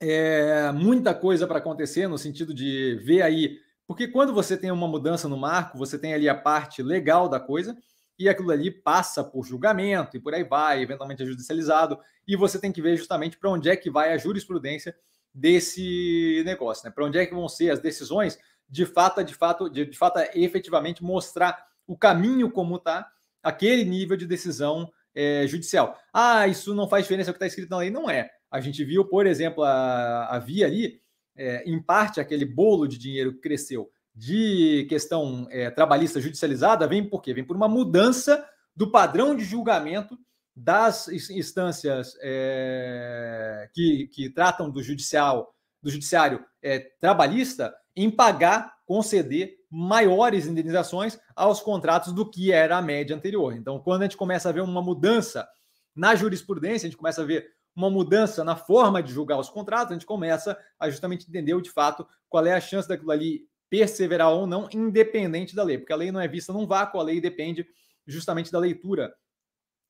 [0.00, 4.88] é, muita coisa para acontecer no sentido de ver aí, porque quando você tem uma
[4.88, 7.76] mudança no marco, você tem ali a parte legal da coisa
[8.18, 12.58] e aquilo ali passa por julgamento e por aí vai, eventualmente é judicializado, e você
[12.58, 14.96] tem que ver justamente para onde é que vai a jurisprudência
[15.34, 16.92] desse negócio, né?
[16.94, 20.18] Para onde é que vão ser as decisões de fato, de fato, de, de fato,
[20.34, 23.10] efetivamente mostrar o caminho como está
[23.42, 25.98] aquele nível de decisão é, judicial.
[26.12, 27.90] Ah, isso não faz diferença o que está escrito na lei.
[27.90, 28.30] Não é.
[28.50, 31.00] A gente viu, por exemplo, a, havia ali,
[31.36, 37.08] é, em parte, aquele bolo de dinheiro que cresceu de questão é, trabalhista judicializada, vem
[37.08, 37.34] por quê?
[37.34, 40.16] Vem por uma mudança do padrão de julgamento
[40.54, 49.56] das instâncias é, que, que tratam do judicial, do judiciário é, trabalhista em pagar, conceder
[49.70, 53.52] maiores indenizações aos contratos do que era a média anterior.
[53.54, 55.48] Então, quando a gente começa a ver uma mudança
[55.94, 59.90] na jurisprudência, a gente começa a ver uma mudança na forma de julgar os contratos,
[59.90, 64.30] a gente começa a justamente entender de fato qual é a chance daquilo ali perseverar
[64.30, 67.20] ou não, independente da lei, porque a lei não é vista num vácuo, a lei
[67.20, 67.66] depende
[68.06, 69.12] justamente da leitura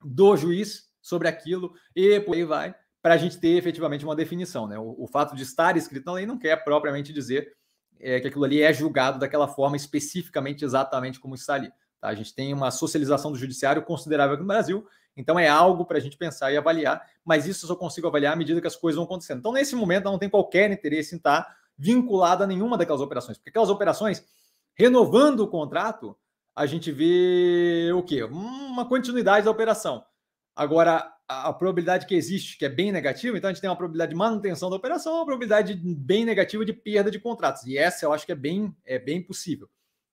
[0.03, 4.67] do juiz sobre aquilo e por aí vai, para a gente ter efetivamente uma definição.
[4.67, 4.79] Né?
[4.79, 7.55] O, o, fato de estar escrito na lei não quer propriamente dizer
[8.01, 11.71] é, que aquilo ali é julgado daquela forma especificamente, exatamente como está ali.
[12.01, 12.09] Tá?
[12.09, 15.99] A gente tem uma socialização do judiciário considerável aqui no Brasil, então é algo para
[15.99, 18.77] a gente pensar e avaliar, mas isso eu só consigo avaliar à medida que as
[18.77, 19.39] coisas vão acontecendo.
[19.39, 23.51] Então, nesse momento, não tem qualquer interesse em estar vinculado a nenhuma daquelas operações, porque
[23.51, 24.25] aquelas operações,
[24.75, 26.17] renovando o contrato,
[26.55, 28.23] a gente vê o quê?
[28.25, 30.05] Uma continuidade da operação.
[30.55, 33.77] Agora, a, a, probabilidade que existe, que é bem negativa, então a gente tem uma
[33.77, 37.65] probabilidade de manutenção da operação, uma probabilidade bem negativa de perda de contratos.
[37.65, 39.69] E essa eu acho que é bem, é bem possível.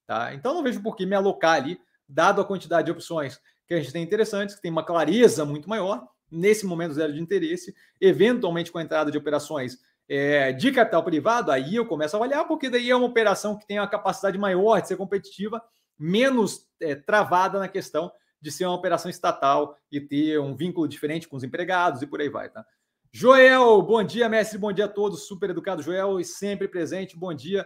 [0.08, 0.34] Tá?
[0.34, 3.40] Então não vejo por que me alocar ali, dado a quantidade de opções
[3.72, 7.22] que a gente tem interessantes, que tem uma clareza muito maior, nesse momento zero de
[7.22, 9.78] interesse, eventualmente com a entrada de operações
[10.10, 13.66] é, de capital privado, aí eu começo a avaliar, porque daí é uma operação que
[13.66, 15.64] tem uma capacidade maior de ser competitiva,
[15.98, 18.12] menos é, travada na questão
[18.42, 22.20] de ser uma operação estatal e ter um vínculo diferente com os empregados e por
[22.20, 22.66] aí vai, tá?
[23.10, 27.34] Joel, bom dia, mestre, bom dia a todos, super educado Joel e sempre presente, bom
[27.34, 27.66] dia.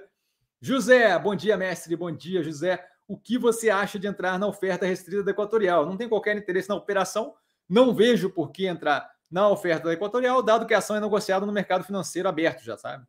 [0.62, 2.84] José, bom dia, mestre, bom dia, José.
[3.08, 5.86] O que você acha de entrar na oferta restrita da Equatorial?
[5.86, 7.36] Não tem qualquer interesse na operação,
[7.70, 11.46] não vejo por que entrar na oferta da Equatorial, dado que a ação é negociada
[11.46, 13.06] no mercado financeiro aberto, já sabe?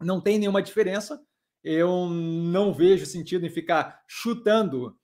[0.00, 1.22] Não tem nenhuma diferença.
[1.62, 4.96] Eu não vejo sentido em ficar chutando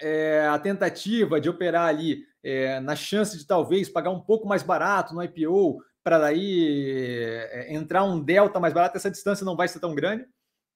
[0.00, 4.62] é, a tentativa de operar ali é, na chance de talvez pagar um pouco mais
[4.62, 9.68] barato no IPO para daí é, entrar um delta mais barato, essa distância não vai
[9.68, 10.26] ser tão grande,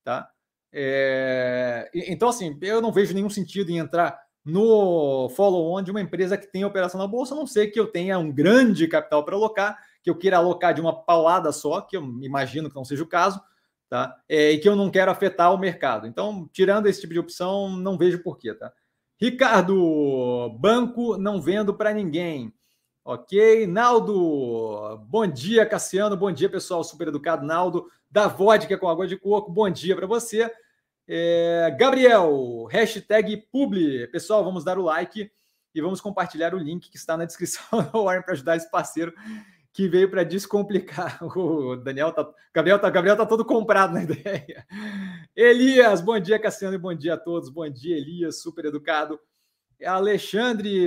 [0.05, 0.31] tá?
[0.73, 6.37] É, então, assim, eu não vejo nenhum sentido em entrar no follow-on de uma empresa
[6.37, 9.37] que tem operação na bolsa, a não ser que eu tenha um grande capital para
[9.37, 13.05] alocar, que eu queira alocar de uma paulada só, que eu imagino que não seja
[13.05, 13.41] o caso,
[13.89, 14.17] tá?
[14.29, 16.07] É, e que eu não quero afetar o mercado.
[16.07, 18.73] Então, tirando esse tipo de opção, não vejo porquê, tá?
[19.21, 22.53] Ricardo, banco não vendo para ninguém.
[23.05, 29.07] Ok, Naldo, bom dia, Cassiano, bom dia, pessoal, super educado, Naldo, da vodka com água
[29.07, 30.51] de coco, bom dia para você.
[31.07, 35.31] É, Gabriel, hashtag publi, pessoal, vamos dar o like
[35.75, 39.13] e vamos compartilhar o link que está na descrição da Warren para ajudar esse parceiro
[39.73, 41.19] que veio para descomplicar.
[41.25, 44.67] O Daniel tá, Gabriel tá, Gabriel tá todo comprado na ideia.
[45.35, 47.49] Elias, bom dia, Cassiano, e bom dia a todos.
[47.49, 49.19] Bom dia, Elias, super educado.
[49.85, 50.87] Alexandre,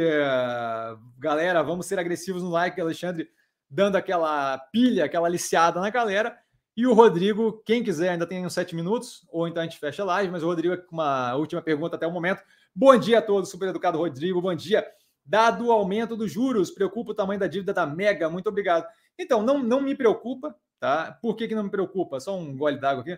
[1.17, 3.29] galera, vamos ser agressivos no like, Alexandre,
[3.69, 6.37] dando aquela pilha, aquela aliciada na galera.
[6.75, 10.03] E o Rodrigo, quem quiser, ainda tem uns sete minutos, ou então a gente fecha
[10.03, 12.43] a live, mas o Rodrigo, com uma última pergunta até o momento.
[12.75, 14.85] Bom dia a todos, super educado Rodrigo, bom dia.
[15.25, 18.29] Dado o aumento dos juros, preocupa o tamanho da dívida da Mega?
[18.29, 18.85] Muito obrigado.
[19.17, 21.17] Então, não, não me preocupa, tá?
[21.21, 22.19] Por que, que não me preocupa?
[22.19, 23.17] Só um gole d'água aqui.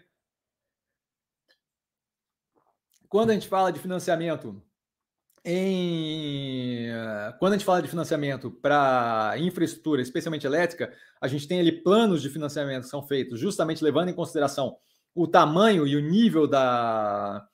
[3.09, 4.61] Quando a gente fala de financiamento
[5.43, 6.87] em
[7.39, 12.21] quando a gente fala de financiamento para infraestrutura, especialmente elétrica, a gente tem ali planos
[12.21, 14.77] de financiamento que são feitos justamente levando em consideração
[15.13, 17.47] o tamanho e o nível da,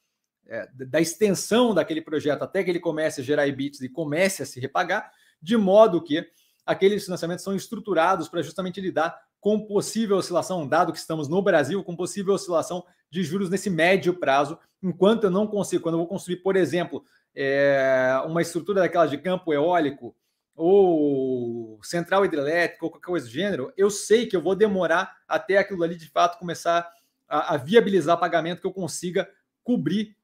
[0.47, 4.45] é, da extensão daquele projeto até que ele comece a gerar EBITs e comece a
[4.45, 5.11] se repagar,
[5.41, 6.25] de modo que
[6.65, 11.83] aqueles financiamentos são estruturados para justamente lidar com possível oscilação, dado que estamos no Brasil,
[11.83, 16.07] com possível oscilação de juros nesse médio prazo, enquanto eu não consigo, quando eu vou
[16.07, 17.03] construir, por exemplo,
[17.35, 20.15] é, uma estrutura daquelas de campo eólico
[20.55, 25.57] ou central hidrelétrica, ou qualquer coisa do gênero, eu sei que eu vou demorar até
[25.57, 26.87] aquilo ali de fato começar
[27.27, 29.29] a, a viabilizar pagamento que eu consiga
[29.63, 30.15] cobrir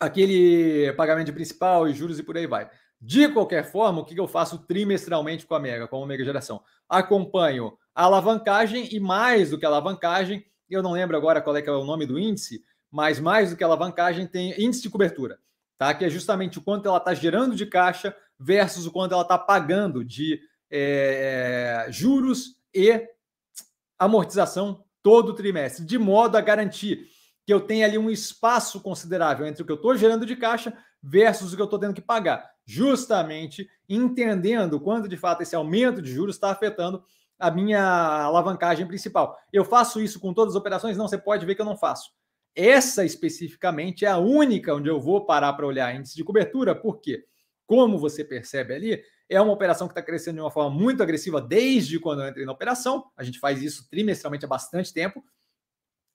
[0.00, 2.68] aquele pagamento de principal e juros e por aí vai.
[3.00, 6.62] De qualquer forma, o que eu faço trimestralmente com a Mega, com a Mega Geração?
[6.88, 11.64] Acompanho a alavancagem e mais do que a alavancagem, eu não lembro agora qual é,
[11.64, 15.38] é o nome do índice, mas mais do que a alavancagem tem índice de cobertura,
[15.84, 15.92] tá?
[15.92, 19.36] Que é justamente o quanto ela está gerando de caixa versus o quanto ela está
[19.36, 23.06] pagando de é, juros e
[23.98, 27.06] amortização todo trimestre, de modo a garantir
[27.46, 30.72] que eu tenha ali um espaço considerável entre o que eu estou gerando de caixa
[31.02, 36.00] versus o que eu estou tendo que pagar, justamente entendendo quanto de fato esse aumento
[36.00, 37.04] de juros está afetando
[37.38, 39.36] a minha alavancagem principal.
[39.52, 40.96] Eu faço isso com todas as operações?
[40.96, 42.10] Não, você pode ver que eu não faço.
[42.54, 47.24] Essa especificamente é a única onde eu vou parar para olhar índice de cobertura, porque,
[47.66, 51.40] como você percebe ali, é uma operação que está crescendo de uma forma muito agressiva
[51.40, 53.04] desde quando eu entrei na operação.
[53.16, 55.24] A gente faz isso trimestralmente há bastante tempo.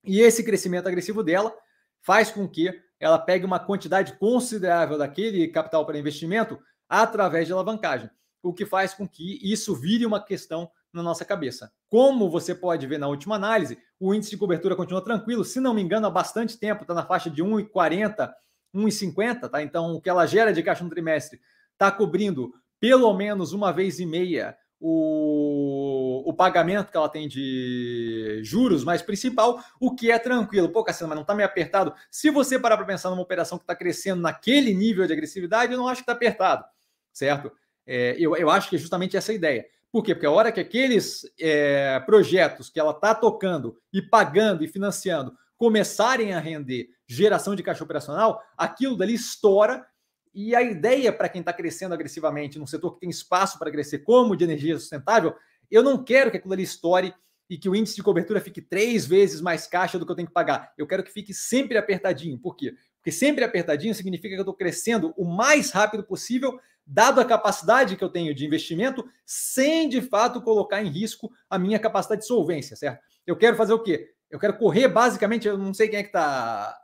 [0.04, 1.54] E esse crescimento agressivo dela
[2.02, 8.10] faz com que ela pegue uma quantidade considerável daquele capital para investimento através de alavancagem,
[8.42, 11.72] o que faz com que isso vire uma questão na nossa cabeça.
[11.88, 15.74] Como você pode ver na última análise, o índice de cobertura continua tranquilo, se não
[15.74, 18.32] me engano, há bastante tempo, está na faixa de 1,40,
[18.74, 19.62] 1,50, tá?
[19.62, 21.40] Então, o que ela gera de caixa no trimestre
[21.74, 28.40] está cobrindo pelo menos uma vez e meia o, o pagamento que ela tem de
[28.44, 30.70] juros mais principal, o que é tranquilo.
[30.70, 31.94] Pô, Cassiano, mas não está meio apertado.
[32.10, 35.78] Se você parar para pensar numa operação que está crescendo naquele nível de agressividade, eu
[35.78, 36.64] não acho que está apertado,
[37.12, 37.52] certo?
[37.86, 39.66] É, eu, eu acho que é justamente essa a ideia.
[39.92, 40.14] Por quê?
[40.14, 45.36] Porque a hora que aqueles é, projetos que ela está tocando e pagando e financiando
[45.58, 49.86] começarem a render geração de caixa operacional, aquilo dali estoura.
[50.34, 54.00] E a ideia para quem está crescendo agressivamente num setor que tem espaço para crescer,
[54.00, 55.36] como de energia sustentável,
[55.72, 57.14] eu não quero que aquilo ali estoure
[57.50, 60.28] e que o índice de cobertura fique três vezes mais caixa do que eu tenho
[60.28, 60.72] que pagar.
[60.78, 62.38] Eu quero que fique sempre apertadinho.
[62.38, 62.76] Por quê?
[62.98, 66.60] Porque sempre apertadinho significa que eu estou crescendo o mais rápido possível
[66.92, 71.60] dado a capacidade que eu tenho de investimento, sem de fato colocar em risco a
[71.60, 73.00] minha capacidade de solvência, certo?
[73.28, 74.10] Eu quero fazer o quê?
[74.30, 76.76] Eu quero correr, basicamente, eu não sei quem é que está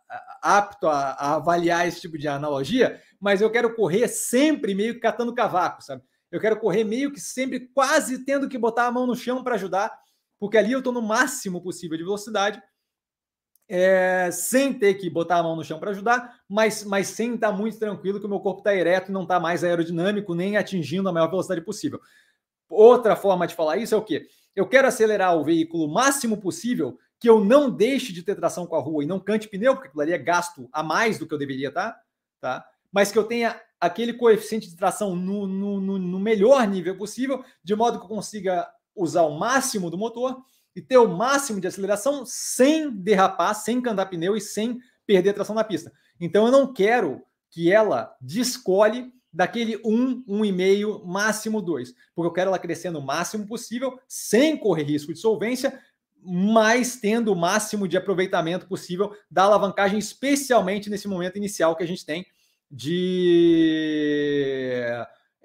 [0.42, 5.00] apto a, a, avaliar esse tipo de analogia, mas eu quero correr sempre meio que
[5.00, 6.04] catando cavaco, sabe?
[6.32, 9.56] Eu quero correr meio que sempre quase tendo que botar a mão no chão para
[9.56, 9.92] ajudar,
[10.40, 12.62] porque ali eu estou no máximo possível de velocidade
[13.68, 17.52] é, sem ter que botar a mão no chão para ajudar, mas, mas sem estar
[17.52, 20.58] tá muito tranquilo que o meu corpo está ereto e não está mais aerodinâmico, nem
[20.58, 22.00] atingindo a maior velocidade possível.
[22.70, 24.28] Outra forma de falar isso é o quê?
[24.56, 28.66] Eu quero acelerar o veículo o máximo possível, que eu não deixe de ter tração
[28.68, 31.28] com a rua e não cante pneu, porque aquilo ali é gasto a mais do
[31.28, 31.92] que eu deveria estar,
[32.40, 32.60] tá?
[32.62, 32.70] tá?
[32.92, 37.76] mas que eu tenha aquele coeficiente de tração no, no, no melhor nível possível, de
[37.76, 40.42] modo que eu consiga usar o máximo do motor
[40.76, 45.56] e ter o máximo de aceleração sem derrapar, sem cantar pneu e sem perder tração
[45.56, 45.92] na pista.
[46.20, 52.50] Então eu não quero que ela descole daquele 1, 1,5, máximo 2, porque eu quero
[52.50, 55.80] ela crescendo o máximo possível, sem correr risco de solvência,
[56.22, 61.88] mas tendo o máximo de aproveitamento possível da alavancagem, especialmente nesse momento inicial que a
[61.88, 62.26] gente tem
[62.72, 64.86] de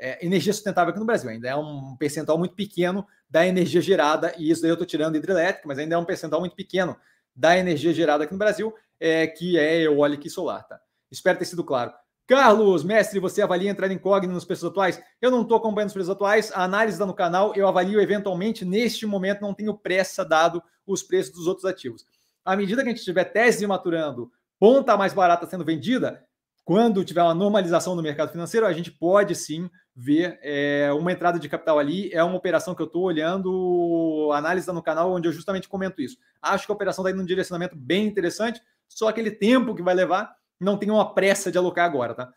[0.01, 1.29] é, energia sustentável aqui no Brasil.
[1.31, 5.17] Ainda é um percentual muito pequeno da energia gerada, e isso daí eu estou tirando
[5.17, 6.97] hidrelétrica, mas ainda é um percentual muito pequeno
[7.37, 10.67] da energia gerada aqui no Brasil, é, que é eólica e solar.
[10.67, 10.81] Tá?
[11.11, 11.93] Espero ter sido claro.
[12.27, 15.03] Carlos, mestre, você avalia entrar incógnito nos preços atuais?
[15.21, 18.65] Eu não estou acompanhando os preços atuais, a análise está no canal, eu avalio eventualmente,
[18.65, 22.07] neste momento não tenho pressa dado os preços dos outros ativos.
[22.45, 24.31] À medida que a gente tiver tese maturando,
[24.61, 26.25] ponta mais barata sendo vendida,
[26.71, 31.37] quando tiver uma normalização no mercado financeiro, a gente pode sim ver é, uma entrada
[31.37, 32.13] de capital ali.
[32.13, 36.17] É uma operação que eu estou olhando, análise no canal, onde eu justamente comento isso.
[36.41, 39.97] Acho que a operação está indo num direcionamento bem interessante, só aquele tempo que vai
[39.97, 42.33] levar, não tem uma pressa de alocar agora, tá?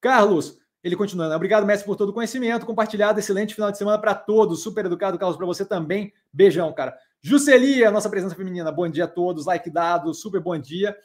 [0.00, 1.28] Carlos, ele continuando.
[1.28, 1.36] Né?
[1.36, 3.18] Obrigado, mestre, por todo o conhecimento compartilhado.
[3.18, 4.62] Excelente final de semana para todos.
[4.62, 6.10] Super educado, Carlos, para você também.
[6.32, 6.96] Beijão, cara.
[7.20, 8.72] Juscelia, nossa presença feminina.
[8.72, 9.44] Bom dia a todos.
[9.44, 10.96] Like dado, super bom dia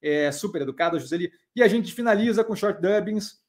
[0.00, 1.32] é, super educada, Joseli.
[1.54, 3.40] E a gente finaliza com short dubbings.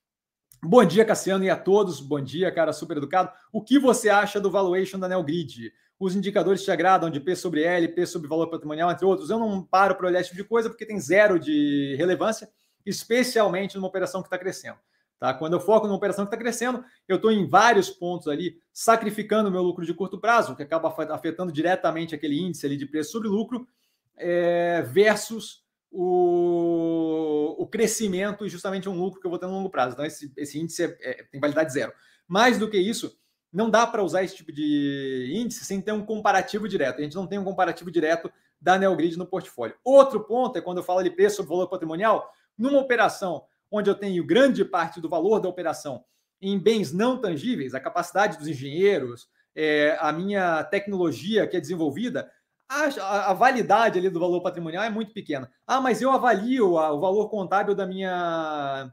[0.64, 2.00] Bom dia, Cassiano, e a todos.
[2.00, 3.32] Bom dia, cara, super educado.
[3.52, 5.72] O que você acha do valuation da Neogrid?
[6.00, 9.30] Os indicadores te agradam de P sobre L, P sobre valor patrimonial, entre outros?
[9.30, 12.50] Eu não paro para olhar esse tipo de coisa porque tem zero de relevância,
[12.86, 14.78] especialmente numa operação que está crescendo.
[15.20, 15.34] Tá?
[15.34, 19.50] Quando eu foco numa operação que está crescendo, eu estou em vários pontos ali, sacrificando
[19.50, 23.28] meu lucro de curto prazo, que acaba afetando diretamente aquele índice ali de preço sobre
[23.28, 23.68] lucro,
[24.16, 29.70] é, versus o, o crescimento e justamente um lucro que eu vou ter no longo
[29.70, 29.94] prazo.
[29.94, 31.94] Então, esse, esse índice é, é, tem validade zero.
[32.28, 33.18] Mais do que isso,
[33.52, 37.00] não dá para usar esse tipo de índice sem ter um comparativo direto.
[37.00, 39.76] A gente não tem um comparativo direto da Neogrid no portfólio.
[39.84, 43.96] Outro ponto é quando eu falo de preço sobre valor patrimonial, numa operação onde eu
[43.96, 46.04] tenho grande parte do valor da operação
[46.42, 52.30] em bens não tangíveis, a capacidade dos engenheiros, é, a minha tecnologia que é desenvolvida,
[52.70, 55.50] a, a, validade ali do valor patrimonial é muito pequena.
[55.66, 58.92] Ah, mas eu avalio a, o valor contábil da minha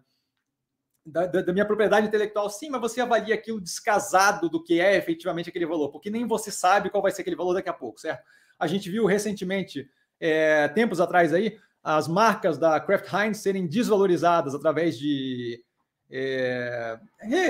[1.05, 2.49] da, da, minha propriedade intelectual.
[2.49, 6.51] Sim, mas você avalia aquilo descasado do que é efetivamente aquele valor, porque nem você
[6.51, 8.25] sabe qual vai ser aquele valor daqui a pouco, certo?
[8.59, 14.55] A gente viu recentemente, é, tempos atrás aí, as marcas da Kraft Heinz serem desvalorizadas
[14.55, 15.63] através de
[16.11, 16.99] é,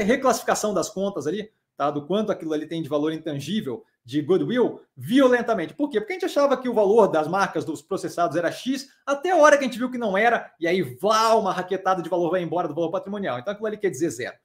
[0.04, 1.90] reclassificação das contas ali, tá?
[1.90, 5.74] Do quanto aquilo ali tem de valor intangível de goodwill violentamente.
[5.74, 5.98] Por quê?
[5.98, 9.36] Porque a gente achava que o valor das marcas dos processados era X, até a
[9.36, 12.30] hora que a gente viu que não era, e aí vá uma raquetada de valor
[12.30, 13.38] vai embora do valor patrimonial.
[13.38, 14.36] Então aquilo ali quer dizer zero.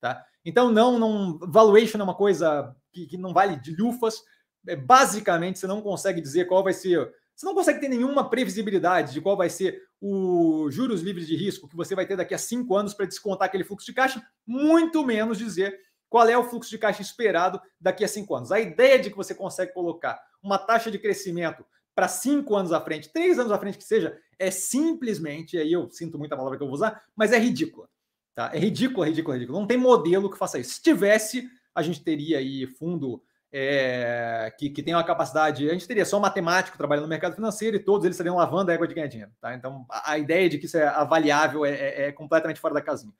[0.00, 0.22] Tá?
[0.44, 4.22] Então, não, não, valuation é uma coisa que, que não vale de lufas.
[4.66, 7.10] É, basicamente, você não consegue dizer qual vai ser.
[7.34, 11.68] Você não consegue ter nenhuma previsibilidade de qual vai ser o juros livres de risco
[11.68, 15.04] que você vai ter daqui a cinco anos para descontar aquele fluxo de caixa, muito
[15.04, 15.78] menos dizer
[16.16, 18.50] qual é o fluxo de caixa esperado daqui a cinco anos.
[18.50, 21.62] A ideia de que você consegue colocar uma taxa de crescimento
[21.94, 25.90] para cinco anos à frente, três anos à frente que seja, é simplesmente, aí eu
[25.90, 27.86] sinto muita palavra que eu vou usar, mas é ridícula.
[28.34, 28.50] Tá?
[28.54, 29.60] É ridículo, é ridículo, é ridículo.
[29.60, 30.72] Não tem modelo que faça isso.
[30.72, 35.86] Se tivesse, a gente teria aí fundo é, que, que tem uma capacidade, a gente
[35.86, 38.94] teria só matemático trabalhando no mercado financeiro e todos eles estariam lavando a égua de
[38.94, 39.32] ganhar dinheiro.
[39.38, 39.54] Tá?
[39.54, 42.80] Então, a, a ideia de que isso é avaliável é, é, é completamente fora da
[42.80, 43.12] casinha.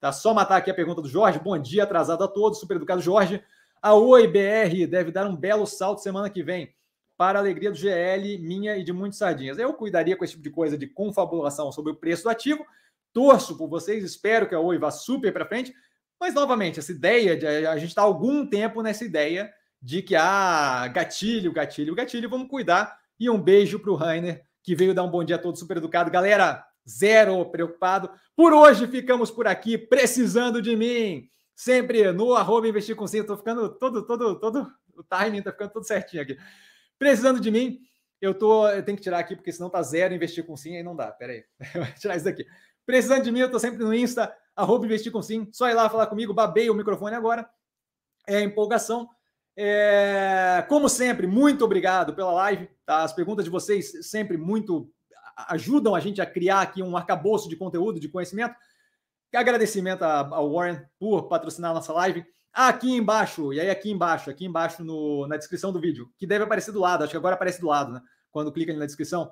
[0.00, 0.12] Tá?
[0.12, 1.38] Só matar aqui a pergunta do Jorge.
[1.38, 2.60] Bom dia, atrasado a todos.
[2.60, 3.42] Super educado Jorge.
[3.80, 6.74] A Oi BR deve dar um belo salto semana que vem
[7.16, 9.58] para a alegria do GL, minha e de muitos sardinhas.
[9.58, 12.64] Eu cuidaria com esse tipo de coisa de confabulação sobre o preço do ativo.
[13.12, 15.72] Torço por vocês, espero que a Oi vá super para frente.
[16.20, 20.86] Mas, novamente, essa ideia de a gente está algum tempo nessa ideia de que, ah,
[20.88, 22.98] gatilho, gatilho, gatilho, vamos cuidar.
[23.18, 26.10] E um beijo para o Rainer, que veio dar um bom dia todo super educado.
[26.10, 28.10] Galera, zero preocupado.
[28.34, 31.28] Por hoje ficamos por aqui, precisando de mim.
[31.54, 33.20] Sempre no arroba investir com sim.
[33.20, 34.72] Estou ficando todo, todo, todo.
[34.94, 36.38] O timing está ficando tudo certinho aqui.
[36.98, 37.80] Precisando de mim,
[38.20, 38.68] eu tô.
[38.68, 41.10] Eu tenho que tirar aqui, porque senão tá zero investir com sim, aí não dá.
[41.10, 41.44] Pera aí.
[41.74, 42.46] Vou tirar isso daqui.
[42.84, 45.48] Precisando de mim, eu tô sempre no Insta, arroba investir com sim.
[45.52, 47.48] Só ir lá falar comigo, babei o microfone agora.
[48.26, 49.08] É empolgação.
[49.56, 52.68] É, como sempre, muito obrigado pela live.
[52.84, 53.02] Tá?
[53.02, 54.92] As perguntas de vocês sempre muito
[55.36, 58.54] ajudam a gente a criar aqui um arcabouço de conteúdo, de conhecimento.
[59.34, 62.24] Agradecimento ao Warren por patrocinar a nossa live.
[62.52, 66.44] Aqui embaixo, e aí aqui embaixo, aqui embaixo no, na descrição do vídeo, que deve
[66.44, 68.00] aparecer do lado, acho que agora aparece do lado, né?
[68.30, 69.30] Quando clica na descrição.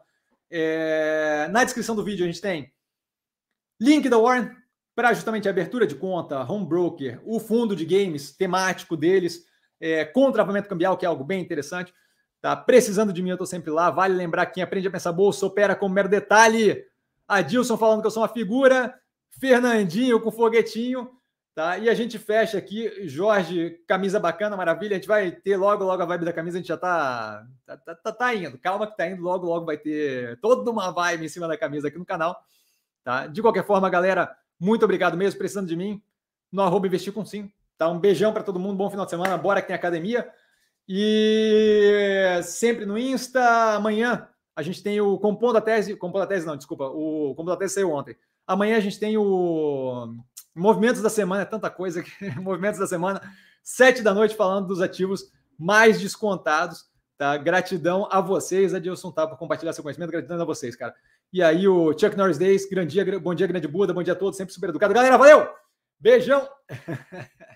[0.50, 2.70] É, na descrição do vídeo a gente tem
[3.80, 4.50] link da Warren
[4.94, 9.44] para justamente a abertura de conta, home broker, o fundo de games temático deles,
[9.80, 11.92] é, contravamento cambial, que é algo bem interessante.
[12.44, 13.88] Tá precisando de mim, eu tô sempre lá.
[13.88, 16.84] Vale lembrar quem aprende a pensar bolsa opera com mero detalhe.
[17.26, 18.94] Adilson falando que eu sou uma figura,
[19.40, 21.10] Fernandinho com foguetinho,
[21.54, 21.78] tá?
[21.78, 24.94] E a gente fecha aqui, Jorge, camisa bacana, maravilha.
[24.94, 27.78] A gente vai ter logo, logo a vibe da camisa, a gente já tá tá,
[27.78, 28.58] tá, tá, tá indo.
[28.58, 31.88] Calma que tá indo, logo, logo vai ter toda uma vibe em cima da camisa
[31.88, 32.36] aqui no canal,
[33.02, 33.26] tá?
[33.26, 36.02] De qualquer forma, galera, muito obrigado mesmo, precisando de mim,
[36.52, 37.88] no arroba investir com sim, tá?
[37.88, 40.30] Um beijão para todo mundo, bom final de semana, bora que tem academia.
[40.88, 46.46] E sempre no Insta, amanhã a gente tem o Compondo a Tese, Compondo a Tese
[46.46, 48.16] não, desculpa, o Compondo a Tese saiu ontem.
[48.46, 50.14] Amanhã a gente tem o
[50.54, 53.20] Movimentos da Semana, é tanta coisa que Movimentos da Semana,
[53.62, 56.84] sete da noite falando dos ativos mais descontados,
[57.16, 57.36] tá?
[57.36, 59.26] Gratidão a vocês, Adilson, tá?
[59.26, 60.94] Por compartilhar seu conhecimento, gratidão a vocês, cara.
[61.32, 64.16] E aí o Chuck Norris Days, grande dia, bom dia, grande Buda, bom dia a
[64.16, 64.92] todos, sempre super educado.
[64.94, 65.48] Galera, valeu!
[65.98, 66.46] Beijão!